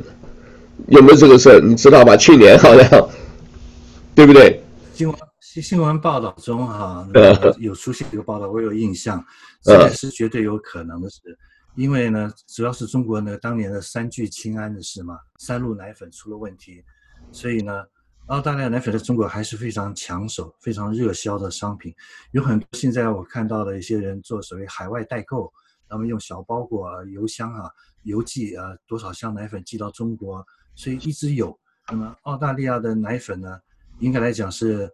[0.89, 1.61] 有没有这个事儿？
[1.61, 2.17] 你知道吧？
[2.17, 3.09] 去年好像，
[4.17, 4.61] 对不对？
[4.95, 7.07] 新闻新闻报道中哈，
[7.61, 9.25] 有出现一个报道，我有印象，
[9.63, 11.21] 这是绝对有可能的事，
[11.77, 16.83] 因为呢，主要是中国呢当年的三聚氰胺的事嘛，三鹿奶粉出了问题，
[17.31, 17.85] 所以呢。
[18.27, 21.93] 澳大利亚奶粉在中国还是非常抢手、非常热销的商品，
[22.31, 25.53] 有很多现在我看到的一些人做所谓海外代购，
[25.89, 27.69] 他们用小包裹、邮箱啊、
[28.05, 30.45] 邮寄啊多少箱奶粉寄到中国，
[30.75, 31.59] 所以一直有。
[31.91, 33.59] 那么澳大利亚的奶粉呢，
[33.99, 34.89] 应该来讲是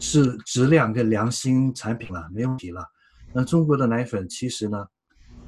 [0.00, 2.84] 是质量跟良心产品了，没问题了。
[3.32, 4.84] 那中国的奶粉其实呢，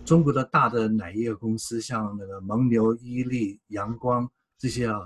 [0.05, 5.01] 中国的大的奶业公司像那个蒙牛、伊利、阳光这些啊，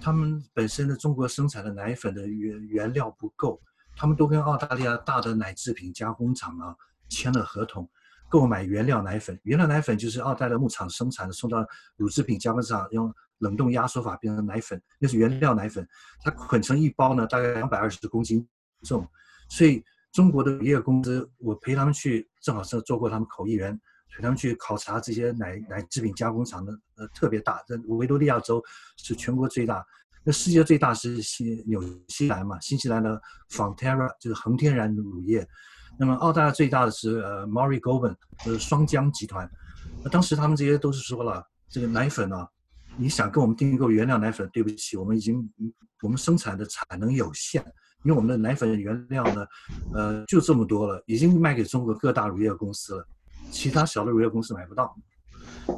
[0.00, 3.60] 他们本身的中国生产的奶粉的原原料不够，
[3.96, 6.74] 他们都跟澳大利亚大的奶制品加工厂啊
[7.08, 7.88] 签了合同，
[8.28, 9.38] 购买原料奶粉。
[9.42, 11.66] 原料奶粉就是澳大利亚牧场生产的，送到
[11.96, 15.86] 乳制品加工厂用冷冻压缩法变成奶粉，那是原料奶粉，
[16.22, 18.46] 它捆成一包呢，大概两百二十公斤。
[18.82, 19.06] 重，
[19.48, 23.78] 所以中国的乳业公司，我陪他们去，正好是做过他们口译员，
[24.14, 27.62] 陪他们去考察这些奶奶制品加工厂的，呃，特别大。
[27.66, 28.62] 在维多利亚州
[28.96, 29.84] 是全国最大，
[30.24, 35.46] 那世界最大是新纽西兰嘛，新西兰的 Fonterra 就是恒天然乳业。
[35.98, 39.50] 那么澳大利亚最大的是呃 Murray Goulburn 就是双江集团。
[40.10, 42.48] 当时他们这些都是说了，这个奶粉啊，
[42.96, 45.48] 你想跟我们订购原料奶粉，对不起，我们已经
[46.02, 47.62] 我们生产的产能有限。
[48.02, 49.46] 因为我们的奶粉原料呢，
[49.92, 53.06] 呃，就这么多了，已经卖给中国各大乳业公司了，
[53.50, 54.96] 其他小的乳业公司买不到，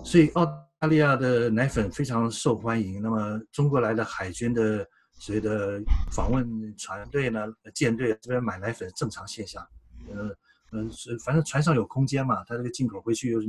[0.04, 0.44] 所以澳
[0.78, 3.00] 大利亚的奶粉非常受欢迎。
[3.00, 9.66] 那么中国来的海军的所谓的访问船队呢，舰队这边买奶粉正常现象，
[10.12, 10.34] 呃，
[10.72, 13.40] 嗯，是反正船上有空间嘛，他这个进口回去又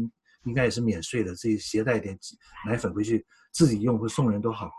[0.45, 2.17] 应该也是免税的，自己携带点
[2.65, 4.71] 奶粉回去自己用或送人都好。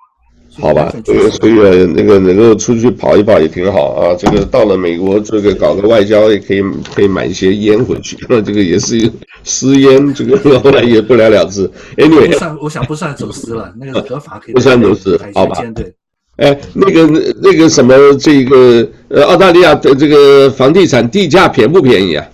[0.57, 1.53] 好吧，这个所以
[1.95, 4.14] 那个能够出去跑一跑也挺好啊。
[4.16, 6.62] 这个到了美国，这个搞个外交也可以，
[6.95, 8.16] 可以买一些烟回去。
[8.45, 9.11] 这个也是
[9.42, 11.68] 私烟，这个 后来也不了了之。
[11.97, 14.55] Anyway，不算，我想不算走私了，那个合法可以。
[14.55, 15.61] 不算走私，好吧？
[15.74, 15.92] 对。
[16.36, 22.24] 哎，那个那个什么，这个呃，澳大利亚的这个房地产地价便不便宜啊？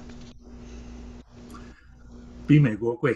[2.47, 3.15] 比美国贵。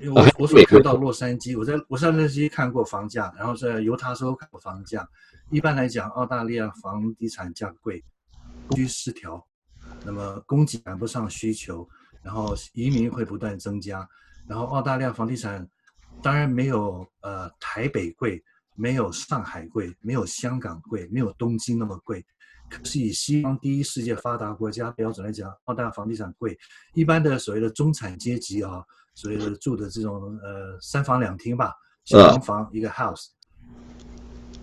[0.00, 5.06] 因为我我所看到洛杉矶，我在我上洛杉矶看过房价，然后在犹他州看过房价。
[5.50, 8.02] 一般来讲，澳大利亚房地产价贵，
[8.66, 9.46] 供需失调，
[10.04, 11.86] 那么供给赶不上需求，
[12.22, 14.08] 然后移民会不断增加，
[14.48, 15.68] 然后澳大利亚房地产
[16.22, 18.42] 当然没有呃台北贵，
[18.76, 22.24] 没有上海贵，没有香港贵，没有东京那么贵，
[22.70, 26.56] 可是以西方第一世界发达国家标准来讲，澳大利亚房地产贵，
[26.94, 28.82] 一般的所谓的中产阶级啊。
[29.20, 31.72] 所以住的这种呃三房两厅吧，
[32.06, 33.26] 小洋房一个 house，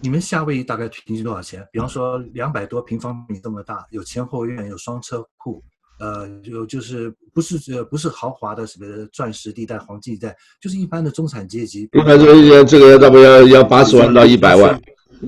[0.01, 1.63] 你们夏威夷大概平均多少钱？
[1.71, 5.63] 比方说两百多平方米这么大，有前后院，有双车库，
[5.99, 11.83] 呃，有就是不是呃不是豪华的什么钻石地带、黄金地带，就是一般的中产阶级。
[11.93, 14.81] 一般这个这个要不要要八十万到一百万？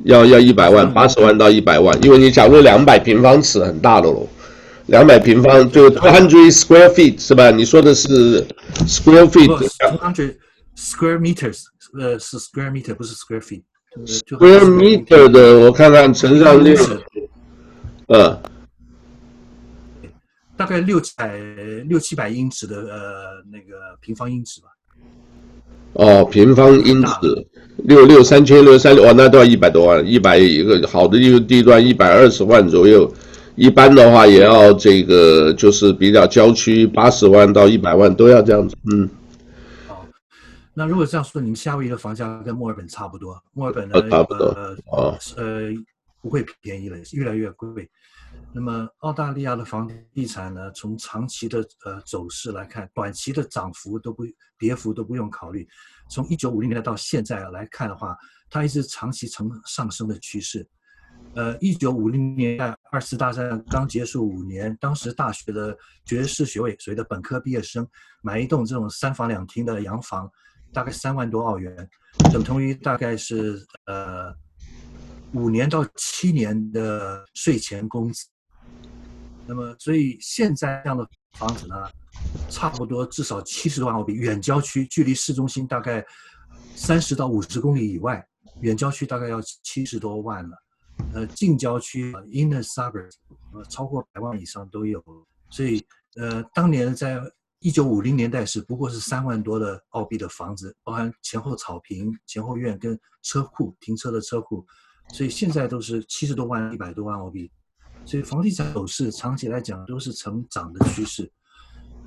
[0.06, 4.28] 要要一百万，八十万到一百万，因为你假如两百平方尺很大的喽。
[4.90, 7.52] 两百平方就 two hundred square feet 是吧？
[7.52, 8.44] 你说的是
[8.88, 9.48] square feet。
[9.48, 10.36] two hundred
[10.76, 11.64] square meters，
[12.00, 13.62] 呃，是 square meter，不是 square feet。
[14.06, 16.76] square meter 的，我看看乘上六，
[18.08, 18.42] 呃，
[20.58, 21.38] 大概六七百
[21.88, 24.68] 六七百英尺的呃那个平方英尺吧。
[25.94, 27.12] 哦，平方英尺，
[27.78, 33.12] 六六三千六三六，哦，那都要一百多万，一百一个好的一个地段一百二十万左右。
[33.60, 38.74] 一般的话也要这个，就是比较郊区，八十万到一百万都要这样子。
[38.90, 39.10] 嗯。
[39.86, 40.08] 好，
[40.74, 43.38] 那如果这样说，你们夏威夷的房价跟墨尔本差不多？
[43.52, 44.10] 墨尔本呢？
[44.10, 44.46] 差不多。
[44.46, 45.74] 呃，哦、呃，
[46.22, 47.90] 不会便宜了，越来越贵。
[48.54, 50.72] 那么澳大利亚的房地产呢？
[50.72, 54.24] 从长期的呃走势来看，短期的涨幅都不
[54.58, 55.68] 跌幅都不用考虑。
[56.10, 58.16] 从一九五零年代到现在来看的话，
[58.50, 60.66] 它一直长期呈上升的趋势。
[61.36, 67.88] 呃，一九五零年代二次大战刚结束五年，当时大学的学士学位，所谓的本科毕业生，
[68.22, 70.30] 买一栋这种三房两厅的洋房，
[70.74, 71.88] 大概三万多澳元，
[72.34, 74.34] 等同于大概是呃
[75.34, 78.26] 五年到七年的税前工资。
[79.46, 81.76] 那么，所以现在这样的房子呢，
[82.50, 86.04] 差不多至少七十多万澳币，远郊区，距离市中心大概
[86.76, 88.28] 三十到五十公里以外，
[88.62, 90.58] 远郊区大概要七十多万了。
[91.12, 93.16] 呃，近郊区，inner suburbs，
[93.54, 95.04] 呃，超过百万以上都有。
[95.50, 95.84] 所以，
[96.16, 97.20] 呃，当年在
[97.60, 104.66] 一九五零年代是不过是三万多的澳币的房子，包含前后草坪、前后院跟车库停车的车库。
[105.12, 107.52] 所以现在都是七十多万、一百多万澳币。
[108.06, 111.32] 所以房地产走势长期来讲都是成长的趋势。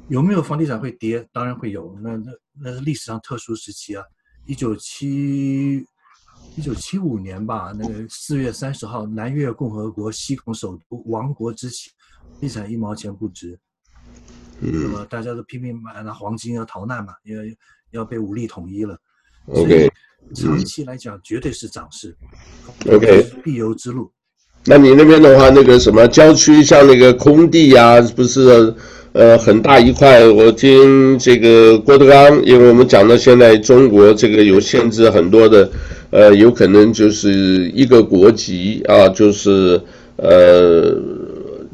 [0.08, 1.28] 有没有房地产会跌？
[1.32, 1.98] 当然会有。
[2.00, 4.04] 那那那是历史上特殊时期啊，
[4.46, 5.84] 一九七。
[6.56, 11.90] 一九七五年吧，那个四月三十号，南越共和国西孔首都亡国之起，
[12.40, 13.58] 地产一毛钱不值。
[14.60, 17.56] 嗯，那么大家都拼命买拿黄金要逃难嘛，因为
[17.90, 18.98] 要被武力统一了。
[19.46, 19.90] OK，
[20.34, 22.14] 长期来讲绝对是涨势。
[22.88, 24.12] OK，必由之路。
[24.64, 28.72] 那你那边的话，那个什么郊区，像那个空地呀、啊，不是
[29.12, 30.24] 呃很大一块？
[30.28, 35.68] 我听这个郭德纲，因为我们讲到现在中国这个有限制很多的，
[36.12, 39.80] 呃，有可能就是一个国籍啊，就是
[40.16, 40.94] 呃，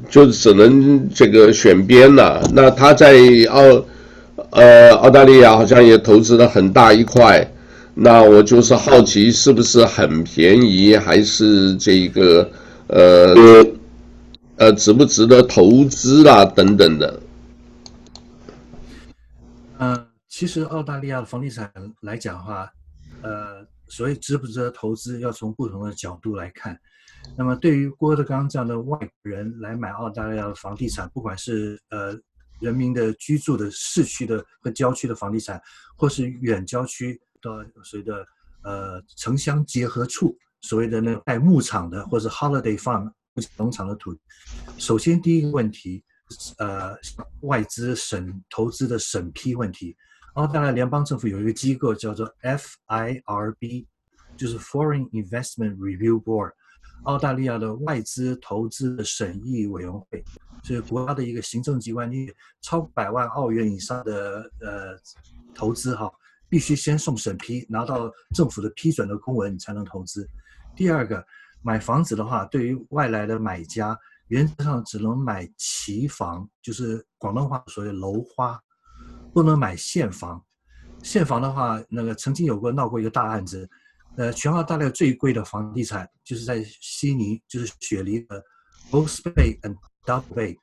[0.08, 2.42] 就只能这个选边了。
[2.54, 3.14] 那他在
[3.50, 3.84] 澳
[4.50, 7.46] 呃澳大利亚好像也投资了很大一块，
[7.94, 12.50] 那我就是好奇是不是很便宜，还是这个？
[12.90, 13.34] 呃
[14.56, 16.42] 呃，值不值得投资啦？
[16.42, 17.20] 等等的。
[19.76, 21.70] 呃，其实澳大利亚的房地产
[22.00, 22.72] 来讲的话，
[23.20, 26.78] 呃，所谓值不值得投资，要从不同的角度来看。
[27.36, 32.18] 那么，对于郭德纲这样的外国人来买澳大利亚的房地产，不管是呃
[32.60, 35.60] 人民的居住的市区的和郊区的房地产，
[35.96, 38.26] 或是远郊区的所谓的
[38.62, 40.36] 呃城乡结合处。
[40.62, 43.08] 所谓的那带牧场的，或者 holiday farm
[43.56, 44.12] 农场的土，
[44.76, 46.02] 首先第一个问题，
[46.58, 46.96] 呃，
[47.42, 49.96] 外资审投资的审批问题。
[50.38, 53.86] 澳大利亚联邦政府有一个机构叫做 FIRB，
[54.36, 56.52] 就是 Foreign Investment Review Board，
[57.02, 60.24] 澳大利亚的外资投资的审议委员会，
[60.62, 62.08] 是国家的一个行政机关。
[62.08, 64.96] 你超百万澳元以上的呃
[65.56, 66.08] 投资哈，
[66.48, 70.24] 必须先送审批，拿到政府的批准的公文，你才能投资。
[70.76, 71.26] 第二个，
[71.62, 78.56] 买房子的话，对于外来的买家，原则上只能买期房，就是广东话所谓楼花，
[79.32, 80.42] 不能买现房。
[81.02, 83.68] 现房的话，那个曾经有过闹过一个大案子，
[84.16, 88.42] 呃，全澳大利亚最贵的房地产就是在悉尼，就是雪梨的
[88.90, 90.56] Rose Bay and Double Bay，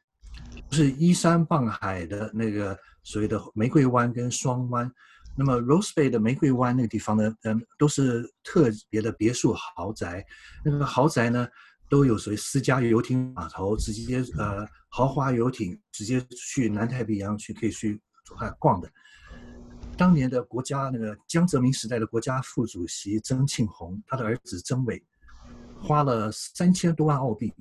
[0.71, 4.91] 是依山傍海的那个所谓的玫瑰湾跟双湾。
[5.37, 10.25] 那么 Rose Bay 的玫瑰湾那个地方呢，嗯，都是特别的别墅豪宅。
[10.63, 11.47] 那个豪宅呢，
[11.89, 18.01] 都有所谓私家游艇码头，直接呃豪华游艇直接去南太平洋去可以去
[18.59, 18.89] 逛的。
[19.97, 25.01] 当年的国家那个江泽民时代的国家副主席曾庆红，他的儿子曾伟，
[25.81, 27.53] 花了三千多万澳币，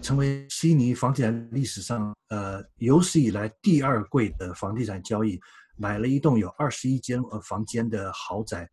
[0.00, 5.40] 成为悉尼房地产历史上呃有史以来第二贵的房地产交易。
[5.78, 8.66] 买了一栋有二十一间呃房间的豪宅，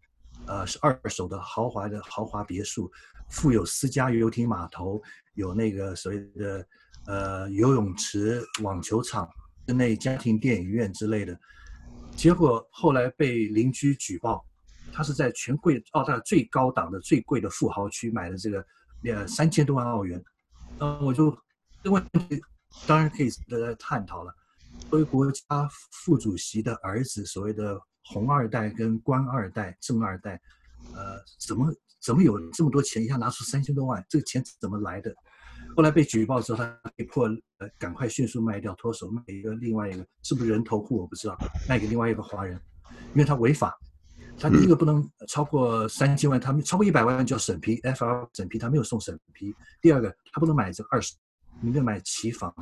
[0.45, 2.89] 呃是二手的豪华的豪华别墅，
[3.30, 5.01] 附有私家游艇码头，
[5.34, 6.65] 有那个所谓的
[7.07, 9.28] 呃游泳池、网球场、
[9.68, 11.38] 室内家庭电影院之类的。
[12.16, 14.45] 结果后来被邻居举报，
[14.91, 18.66] 他是在全贵澳大利亚最高档的最贵的富豪区买的这个
[19.03, 20.24] 呃三千多万澳元，
[20.78, 21.36] 那我就
[21.84, 22.41] 这问题
[22.86, 24.34] 当然可以大家探讨了。
[24.89, 25.41] 作为国家
[25.91, 30.39] 副主席的儿子，所谓的红二代跟官二代、正二代，
[30.93, 33.03] 呃，怎么怎么有这么多钱？
[33.03, 35.14] 一下拿出三千多万，这个钱怎么来的？
[35.76, 37.26] 后来被举报之后，他被迫
[37.59, 42.59] 呃赶快迅速卖掉，脱手卖给一个另外一个，是不是人头户我不知道，卖给另外一个华人，
[43.13, 43.78] 因为他违法，
[44.38, 49.53] 他第一个不能超过三千万，他们超过一百万就要审批，FR 审批他没有送审批。
[49.82, 51.15] 第二个，他不能买这个二手，
[51.61, 52.53] 你得买期房，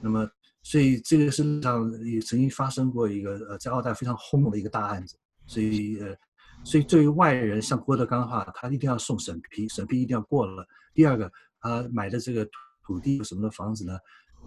[0.00, 0.28] 那么。
[0.66, 5.14] 所以这个事实上也曾经发生过一个呃，在澳大非常轰动的一个大案子。
[5.46, 6.16] 所以呃，
[6.64, 10.66] 所以对于外人像郭德纲的话，他一定要送审批，审批一定要过了。
[10.94, 11.30] 第二个，
[11.64, 12.46] 他买的这个
[12.84, 13.98] 土地什么的房子呢？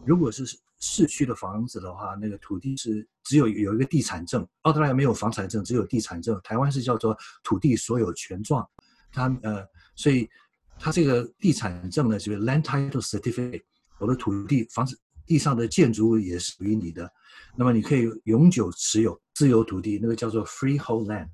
[0.05, 0.45] 如果是
[0.79, 6.39] 市区的房子的话，那个土地是只有有一个地产证，澳大利亚没有房产证，只有地产证。
[6.43, 8.63] 台湾是叫做土地所有权状。
[9.11, 10.29] 他呃，所以
[10.79, 13.63] 他这个地产证呢，就是 Land Title Certificate，
[13.99, 14.97] 我的土地房子。
[15.25, 17.11] 地上的建筑物也属于你的，
[17.57, 21.27] 那么你可以永久持有自有土地，那个叫做 freehold land。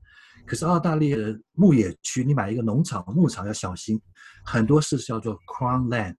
[0.46, 4.00] 可是澳大利亚的牧野区，你买一个农场、牧场要小心，
[4.44, 6.16] 很多是叫做 crown land。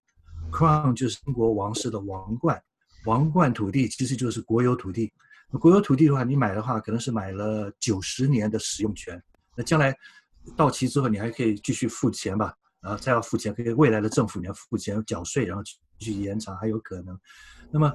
[0.50, 2.62] crown 就是英国王室的王冠，
[3.06, 5.12] 王冠土地其实就是国有土地。
[5.60, 9.22] 国有土地的话，你买的话可能是买了九十年的使用权，
[9.56, 9.94] 那将来
[10.56, 12.54] 到期之后，你还可以继续付钱吧？
[12.80, 17.18] 然后再要付钱，可以未来的政府你要付钱缴税，然后继续延长还有可能。
[17.70, 17.92] 那么，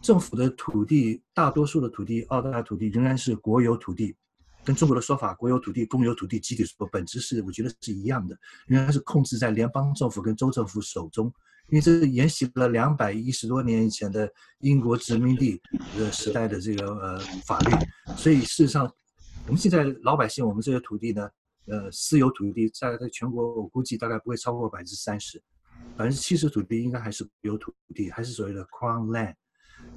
[0.00, 4.16] 政府的土地，大多数的土地，澳大利亚土地仍然是国有土地，
[4.64, 8.36] 跟中国的说法，国有土地、公有土地、集体所有，本质是我觉得是一样的，
[8.66, 11.26] 仍然是控制在联邦政府跟州政府手中，
[11.68, 14.30] 因为这是沿袭了两百一十多年以前的
[14.60, 15.60] 英国殖民地
[15.96, 17.70] 的时代的这个呃法律，
[18.16, 18.84] 所以事实上，
[19.46, 21.28] 我们现在老百姓，我们这些土地呢，
[21.66, 25.42] 呃，私有土地在在全国，我估计大概不会超过百分之三十。
[25.96, 29.34] 百分之七十土地应该还是有土地，还是所谓的 Crown Land，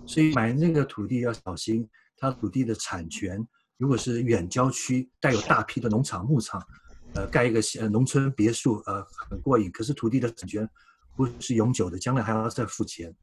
[0.07, 1.87] 所以买那个土地要小心，
[2.17, 3.45] 它土地的产权
[3.77, 6.63] 如果是远郊区带有大批的农场牧场，
[7.13, 9.69] 呃，盖一个呃农村别墅，呃，很过瘾。
[9.73, 10.67] 可是土地的产权
[11.17, 13.13] 不是永久的，将来还要再付钱。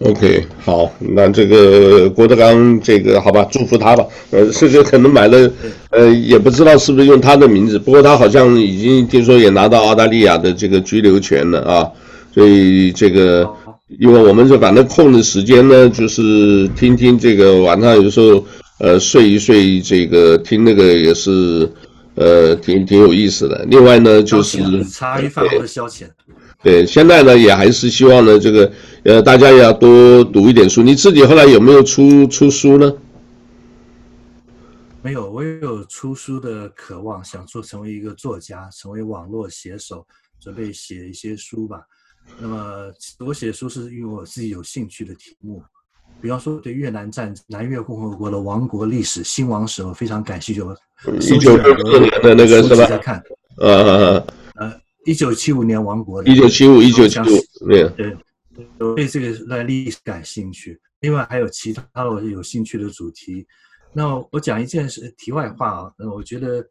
[0.00, 4.06] OK，好，那这个郭德纲，这个好吧，祝福他吧。
[4.32, 5.50] 呃，甚至可能买了，
[5.88, 11.90] 呃，也不知道是不是用他的名字，不过他好像已经听说也拿到澳大利亚的这个居留权了啊。
[12.34, 13.50] 所以这个，
[13.98, 18.44] 因为我们是反正空的时间呢，就是听听这个晚上有时候
[18.78, 21.70] 呃睡一睡，这个听那个也是
[22.14, 23.64] 呃挺挺有意思的。
[23.66, 26.08] 另外呢，就是茶余饭后的消遣。
[26.62, 28.72] 对，现在呢也还是希望呢这个。
[29.04, 30.82] 呃，大家也要多读一点书。
[30.82, 32.92] 你自己后来有没有出出书呢？
[35.00, 40.04] 没有，我也有出书的渴望，想做成为一个作家，成为网络写手，
[40.40, 41.82] 准备写一些书吧。
[42.40, 45.62] 那么我写书是因为我自己有兴趣的题目，
[46.20, 50.60] 比方说对越南战南越共和国的亡国历史、兴亡史，我非常感兴趣。
[51.20, 52.86] 一九六四年的那个是吧？
[52.86, 53.22] 在看。
[53.58, 54.26] 呃呃
[54.56, 56.30] 呃，一九七五年亡国的。
[56.30, 57.88] 一九七五，一九七五，对。
[57.90, 58.16] 对。
[58.78, 63.46] 我对这个历史感兴趣，另外还有其他的我有兴趣的主题。
[63.92, 66.66] 那我讲一件事，题外话啊，那我觉得，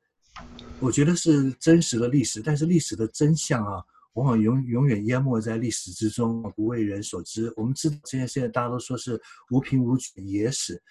[0.79, 3.83] 我觉得是真实的历史，但是历史的真相啊，
[4.15, 7.53] 往往永永远淹没在历史之中，不为人所知。
[7.55, 9.21] 我们知道，现在现在大家都说是
[9.51, 10.81] 无凭无据野史，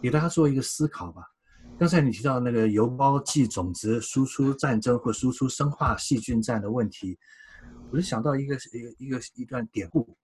[0.00, 1.22] 给大家做一个思考吧。
[1.78, 7.18] 刚才你提到那个邮包寄种子输出战争或输出生化细菌战的问题，
[7.90, 10.16] 我就想到一个一个一个一段典故。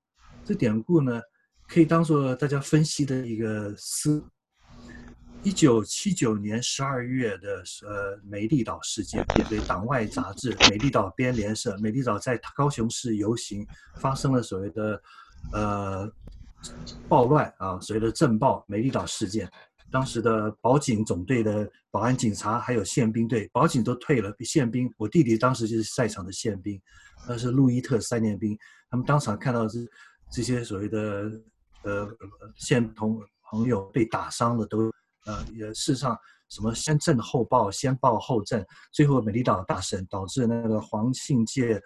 [0.44, 1.20] 这典故呢，
[1.66, 4.24] 可以当做大家分析的一个思。
[5.42, 13.66] 一九七九年十二月的呃美丽岛事件，也对党外杂志《美丽岛编连社》，美丽岛在高雄市游行，
[13.96, 15.02] 发生了所谓的
[15.52, 16.12] 呃
[17.08, 19.50] 暴乱啊，所谓的政暴美丽岛事件。
[19.90, 26.80] 当时的保警总队的保安警察还有宪兵队，保警都退了，宪兵，我弟弟当时就是在场的宪兵，
[27.26, 28.58] 那是路易特三年兵，
[28.90, 29.90] 他们当场看到是。
[30.30, 31.32] 这些所谓的
[31.84, 32.06] 呃
[32.54, 33.18] 现同
[33.50, 34.92] 朋友被打伤的都
[35.28, 36.18] 呃也事实上
[36.48, 41.80] 什么先震后暴先暴后震，最后美丽岛大审导致那个黄信介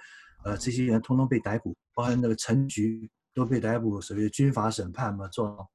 [0.44, 5.68] 呃这些人通通被逮捕，包含那个陈菊都被逮捕，所谓军法审判嘛做。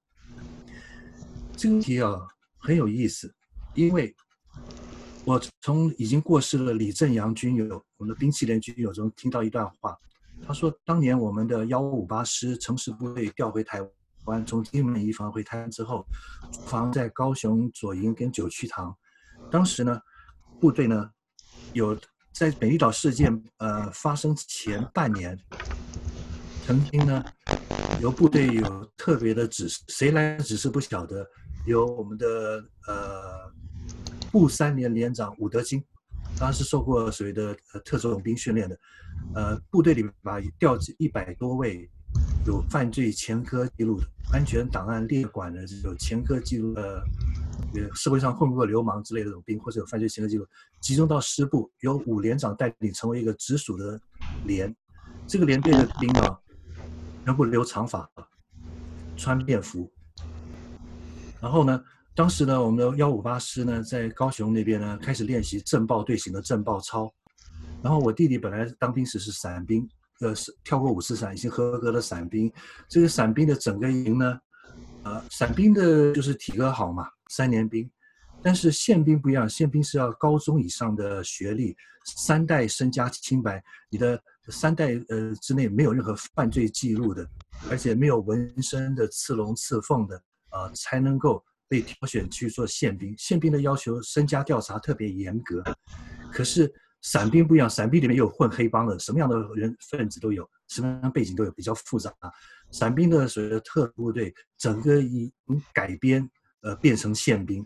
[1.56, 2.18] 这个题啊
[2.58, 3.32] 很有意思，
[3.76, 4.16] 因为
[5.26, 9.98] 我从已经过世的李正阳军友，我们的兵器连军友中听到一段话。
[10.46, 13.90] 他说：“当年我们的幺五八师城市部队调回台湾，
[14.46, 16.06] 从金门移防回台湾之后，
[16.52, 18.96] 驻防在高雄左营跟九曲堂。
[19.52, 20.00] 当时呢，
[20.60, 21.10] 部队呢
[21.74, 21.98] 有
[22.34, 25.38] 在美丽岛事件呃发生前半年，
[26.66, 27.24] 曾经呢
[28.02, 31.26] 由部队有特别的指示，谁来指示不晓得，
[31.66, 32.28] 由我们的
[32.88, 33.52] 呃
[34.32, 35.84] 步三连连长伍德金，
[36.40, 37.56] 当时受过所谓的
[37.86, 38.78] 特种兵训练的。”
[39.34, 41.90] 呃，部队里面吧，调集一百多位
[42.48, 47.04] 有犯罪前科记录的安全档案列管的，有前科记录的，
[47.76, 50.48] 呃，社会上混过流氓之类的这种兵，或者有犯罪前科记录，
[50.80, 54.00] 集中到师部，由五连长带领，成为一个直属的
[54.46, 54.74] 连。
[55.28, 56.40] 这个连队的兵啊，
[57.26, 58.10] 全部留长发，
[59.18, 59.92] 穿便服。
[61.42, 61.84] 然后呢，
[62.16, 67.14] 当时呢，我们的幺五八师呢，在高雄那边呢，开始练习震爆队形的震爆操。
[67.84, 69.88] 然后我弟弟本来当兵时是伞兵，
[70.20, 70.34] 呃，
[70.64, 72.52] 跳过五次伞，已经合格的伞兵。
[72.90, 74.40] 这个伞兵的整个营呢，
[75.04, 77.90] 呃，伞兵的就是体格好嘛，三年兵。
[78.42, 81.76] 但是宪兵不一样，宪兵是要高中以上的学历，
[82.06, 84.20] 三代身家清白，你的
[84.50, 87.28] 三代呃之内没有任何犯罪记录的，
[87.70, 90.22] 而且没有纹身的、刺龙刺凤的，
[90.52, 93.14] 呃，才能够被挑选去做宪兵。
[93.18, 95.64] 宪兵的要求身家调查特别严格，
[96.32, 96.74] 可是。
[97.10, 102.14] 伞兵不一样，伞兵里面有混黑帮的，什么样的人分子都有，什么样的背景都有，比较复杂。
[102.70, 105.32] 伞兵的所谓的特部队，整个以
[105.74, 106.30] 改编，
[106.64, 107.66] 呃，变成宪兵，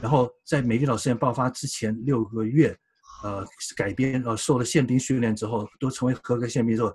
[0.00, 2.74] 然后在美丽岛事件爆发之前六个月，
[3.22, 3.46] 呃，
[3.76, 6.90] 改编，呃，受了宪兵训练之后，都成为合格宪兵之后，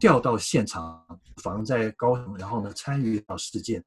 [0.00, 1.06] 调到现场，
[1.40, 3.80] 防在高雄，然后呢，参与到事件。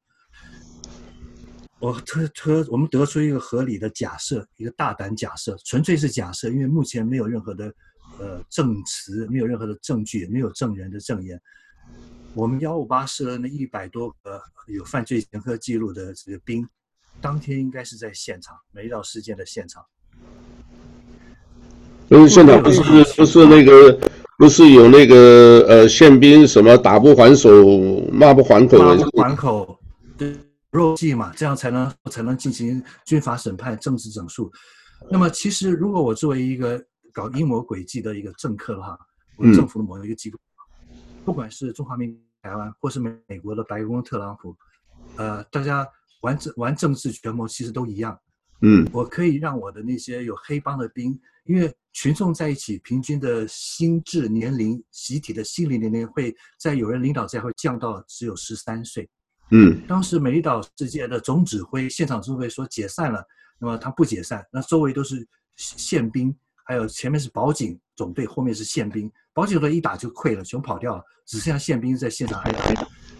[1.78, 7.70] 我特特，我们得出一个合理的假设，一个大胆假设，纯粹是假设，因为目前没有任何的
[8.18, 11.38] 呃证词，没有任何的证据，也没有证人的证言。
[12.32, 16.66] 我们幺五八师的那一百多个有犯罪前科记录的这个兵，
[17.20, 19.84] 当天应该是在现场，美丽岛事件的现场。
[22.08, 22.80] 因为现场不是
[23.16, 23.98] 不是那个
[24.38, 27.50] 不是有那个呃宪兵什么打不还手，
[28.10, 29.78] 骂不还口的，骂不还口，
[30.16, 30.34] 对。
[30.76, 34.52] 肉计嘛，这样才能才能进行军法审判、政治整肃。
[35.10, 36.82] 那么，其实如果我作为一个
[37.12, 38.98] 搞阴谋诡计的一个政客的话，
[39.36, 40.38] 我政府的某一个机构，
[41.24, 44.56] 不管是中华民国台湾，或是美美国的白宫特朗普，
[45.16, 45.86] 呃，大家
[46.22, 48.18] 玩政玩政治权谋其实都一样。
[48.62, 59.08] 嗯，我可以让我的那些有黑帮的兵，因为群众在一起，平均的心智年龄、集体的心理年龄会在有人领导之下会降到只有十三岁。
[59.50, 63.24] 嗯，当时美丽岛事件的总指挥、现场指挥说解散了，
[63.60, 65.24] 那么他不解散，那周围都是
[65.56, 72.60] 宪兵，还有前面是保警总队，后面是宪兵，保警队一打就溃了，全跑掉了，只剩下宪兵在现场挨打。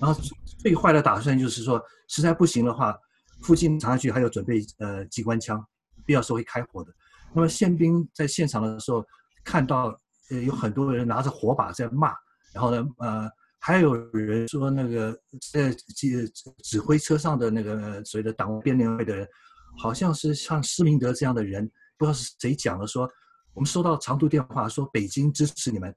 [0.01, 0.21] 然后
[0.59, 2.99] 最坏的打算就是说，实在不行的话，
[3.43, 5.65] 附近察区还有准备呃机关枪，
[6.05, 6.93] 必要时候会开火的。
[7.33, 9.05] 那么宪兵在现场的时候
[9.45, 9.97] 看到
[10.31, 12.13] 呃有很多人拿着火把在骂，
[12.53, 13.31] 然后呢呃。
[13.67, 15.21] 还有人说，那个
[15.53, 16.33] 在指
[16.63, 19.29] 指挥车上的那个所谓的党编联会的人，
[19.77, 21.69] 好像是像施明德这样的人，
[21.99, 23.11] 不知道是谁讲的，说
[23.55, 25.93] 我们收到长途电话，说北京支持你们，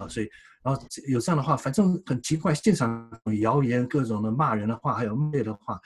[0.00, 0.28] 啊，所以
[0.64, 3.08] 然后有这样的话，反正很奇怪，现场
[3.40, 5.80] 谣言各种的骂人的话，还有骂的话，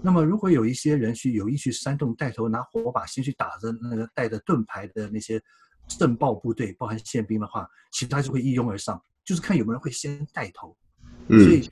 [0.00, 5.38] 那么如果有一些人去有意去煽动，带头拿火把先去打着那个带着盾牌的那些
[5.86, 8.98] 政报部队，包含宪兵的话，其他就会一拥而上。
[9.28, 10.74] 就是看有没有人会先带头，
[11.28, 11.70] 所以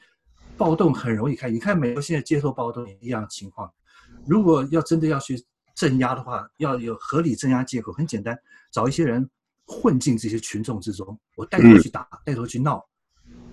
[0.58, 1.48] 暴动很容易开。
[1.48, 3.72] 你看美国现在街头暴动也一样的情况。
[4.26, 5.42] 如果要真的要去
[5.74, 8.38] 镇压的话，要有合理镇压借口，很简单，
[8.70, 9.26] 找一些人
[9.66, 12.86] 混进这些群众之中，我带头去打，带头去闹。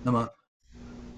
[0.02, 0.28] 那么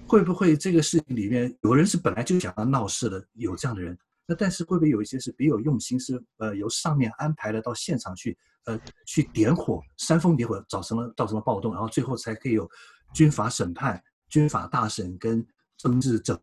[0.07, 3.99] 会不会这个事情里面有人是本来就想要闹事的，有这样的人？
[4.27, 8.37] 那但是会不会有一些是别有用心，是呃由上面安排的到现场去？
[8.67, 12.69] 呃，去点火，煽风点火，造成了造成了暴动，然后最后才可以有
[13.13, 15.41] 军法审判、军法大审跟
[15.77, 16.37] 政治整。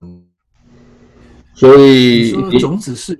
[1.54, 3.12] 所以说种子是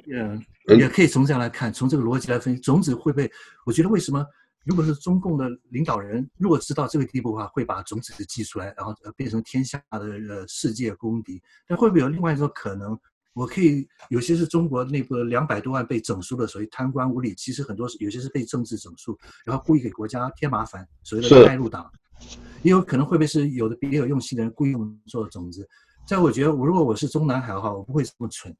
[0.66, 3.30] 呃，也可以从这样来看，从这个逻辑来分析，种子会被？
[3.66, 4.24] 我觉得为什么？
[4.64, 9.98] 如果是中共的领导人，如果知道这个地步的话，会把种子寄出来，然后变成天下的
[10.30, 11.42] 呃世界公敌。
[11.68, 12.98] 那会不会有另外一种可能？
[13.34, 21.90] 我可以有些是中国内部的两百多万被整肃的，所谓贪官污吏，其实很多是有些是被政治整肃，然后故意给国家添麻烦，所谓的带路党，
[22.62, 25.68] 也有可能会不会是有的别有用心的人故意用做种子。
[26.06, 28.54] 在我觉得，我如果我是中南海的话，我不会这么蠢。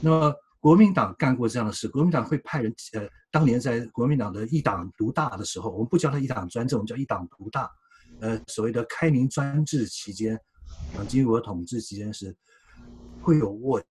[0.00, 7.70] 那么国民党干过这样的事，国民党会派人，呃，当年在国民党的一党独大的时候，我们不叫他一党专政，我们叫一党独大。
[8.20, 10.40] 呃，所谓的开明专制期间，
[10.94, 12.34] 蒋经国统治期间是
[13.20, 13.86] 会有卧底。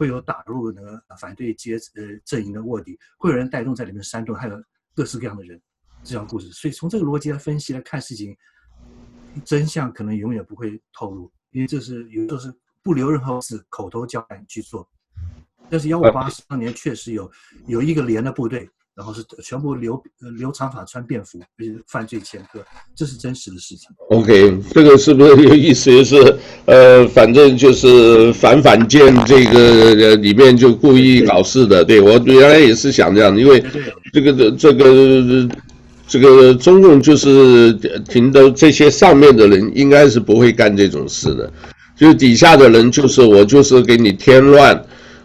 [0.00, 4.64] 会有打入那个反对阶呃阵营的卧底，会有人带动在里面煽动，还有
[4.94, 5.60] 各式各样的人，
[6.02, 6.50] 这样故事。
[6.52, 8.34] 所以从这个逻辑来分析来看事情，
[9.44, 12.50] 真相可能永远不会透露，因为这是有时候是
[12.82, 14.88] 不留任何字，口头交代去做。
[15.68, 17.30] 但是幺五八当年确实有
[17.66, 18.66] 有一个连的部队。
[19.00, 19.98] 然后是全部留
[20.38, 22.60] 留长发穿便服，就是犯罪前科，
[22.94, 23.88] 这是真实的事情。
[24.10, 25.90] OK，这个是不是有意思？
[25.90, 26.36] 就是
[26.66, 31.82] 呃，反正就是反反间这个里面就故意搞事的。
[31.82, 33.64] 对，我原来也是想这样，因为
[34.12, 35.48] 这个这这个
[36.06, 37.72] 这个中共就是
[38.06, 41.50] 停的这些上面的人应该是不会干这种事的，
[41.96, 44.78] 就底下的人就是我就是给你添乱。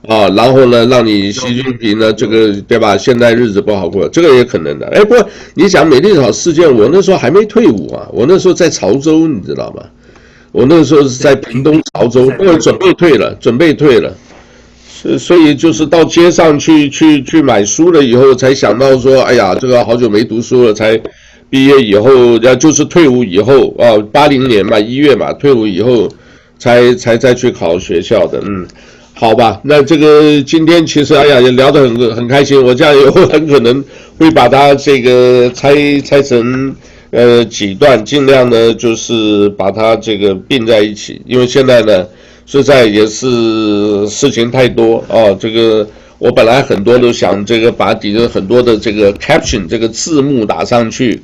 [0.07, 2.97] 啊，然后呢，让你习近平呢，这个对吧？
[2.97, 4.85] 现在日子不好过，这个也可能的。
[4.87, 9.83] 哎，不过你想美丽岛事件，我那时候还没退伍啊，我那时候在潮州，你知道吗？
[10.51, 14.15] 我那时候是在屏东潮州，因为准备退了，准备退了，
[14.87, 20.97] 所所以就是到街上去去去买书了以后，才想到说，哎呀，这个好久没读书了，才
[21.49, 26.07] 毕业以后，要就是退伍以后啊，八零年嘛，一月嘛，退伍以后
[26.57, 28.67] 才才再去考学校的，嗯。
[29.17, 33.81] 好吧，那这个今天其实哎呀也聊得很很开心，我这样以后很可能
[34.19, 36.75] 会把它这个拆拆成
[37.11, 42.05] 呃几段，尽量呢就是把它这个并在一起，因为现在呢
[42.45, 45.31] 实在也是事情太多啊。
[45.39, 45.87] 这个
[46.17, 51.21] 我本来很多都想这个把底下很多的这个 caption 这个字幕打上去，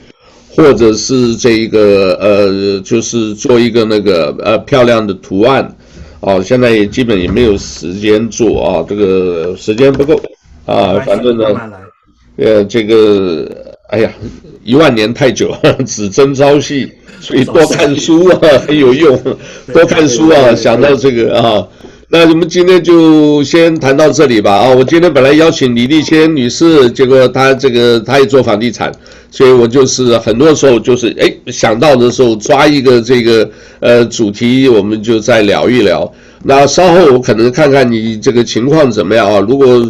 [0.55, 5.75] 或者是这一个呃就是做一个那个呃漂亮的图案。
[6.21, 10.21] 哦，现在也基本也没有时间做啊，这个时间不够
[10.65, 11.45] 啊，反正呢，
[12.37, 13.47] 呃，这个，
[13.89, 14.11] 哎呀，
[14.63, 15.51] 一万年太久，
[15.85, 19.19] 只争朝夕，所以多看书啊很 有用，
[19.73, 21.67] 多看书啊，想到这个啊，
[22.09, 28.91] 那我们今天就先谈到这里吧啊，我今天本来邀请李丽仙女士，结果她这个她也做房地产。
[29.31, 33.49] 所以我就是很多时候就是哎想到的时候抓一个这个
[33.79, 36.13] 呃主题，我们就再聊一聊。
[36.43, 39.39] 那稍后我可能看看你这个情况怎么样啊？
[39.39, 39.81] 如果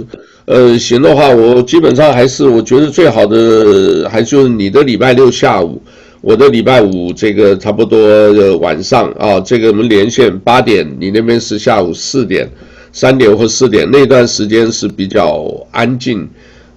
[0.45, 5.81] 呃行的话，我基本上还是我觉得最好的还就是你的礼拜六下午，
[6.19, 7.99] 我的礼拜五这个差不多
[8.33, 12.49] 的晚上啊，这个我们连线八点，你那边是下午四点、
[12.91, 16.27] 三点或四点，那段时间是比较安静，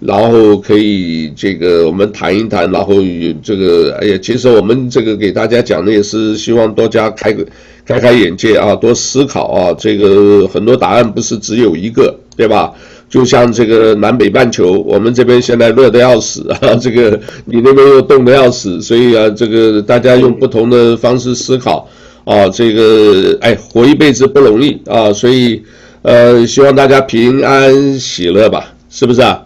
[0.06, 2.96] 然后可以这个我们谈一谈，然后
[3.42, 7.46] 这个哎呀，其实我们这个给大家讲的也是希望大家开个
[7.86, 12.70] 开开眼界啊，多思考啊，这个很多答案不是只有一个，对吧？
[13.08, 21.88] 就像这个南北半球，我们这边现在热得要死啊，这个你那边又冻得要死，所以啊，这个大家用不同的方式思考
[22.24, 25.62] 啊，这个哎，活一辈子不容易啊，所以
[26.02, 29.40] 呃，希望大家平安喜乐吧，是不是啊？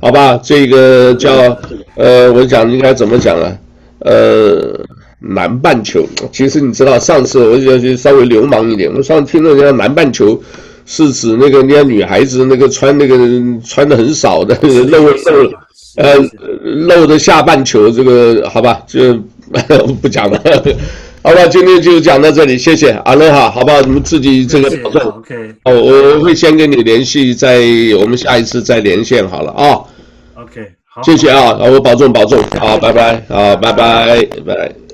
[0.00, 1.56] 好吧，这个叫
[1.96, 3.52] 呃，我讲应该怎么讲啊？
[4.00, 4.78] 呃，
[5.20, 10.40] 南半球，其实你知道，上次我就稍微流氓一点，我上次听到人家南半球。
[10.90, 13.14] 是指那个人家女孩子那个穿那个
[13.62, 15.52] 穿的很少的露露
[15.96, 16.14] 呃
[16.62, 19.14] 露的下半球，这个好吧，就
[20.00, 20.40] 不讲了，
[21.22, 25.34] 好吧，今天就讲到这里，谢谢阿乐哈，好吧，你们自己这个保重，OK，
[25.64, 27.58] 哦，我会先跟你联系，再
[28.00, 29.80] 我们下一次再连线好了啊
[30.34, 34.87] ，OK，好，谢谢啊，我保重保重，好，拜拜，好，拜拜，拜拜。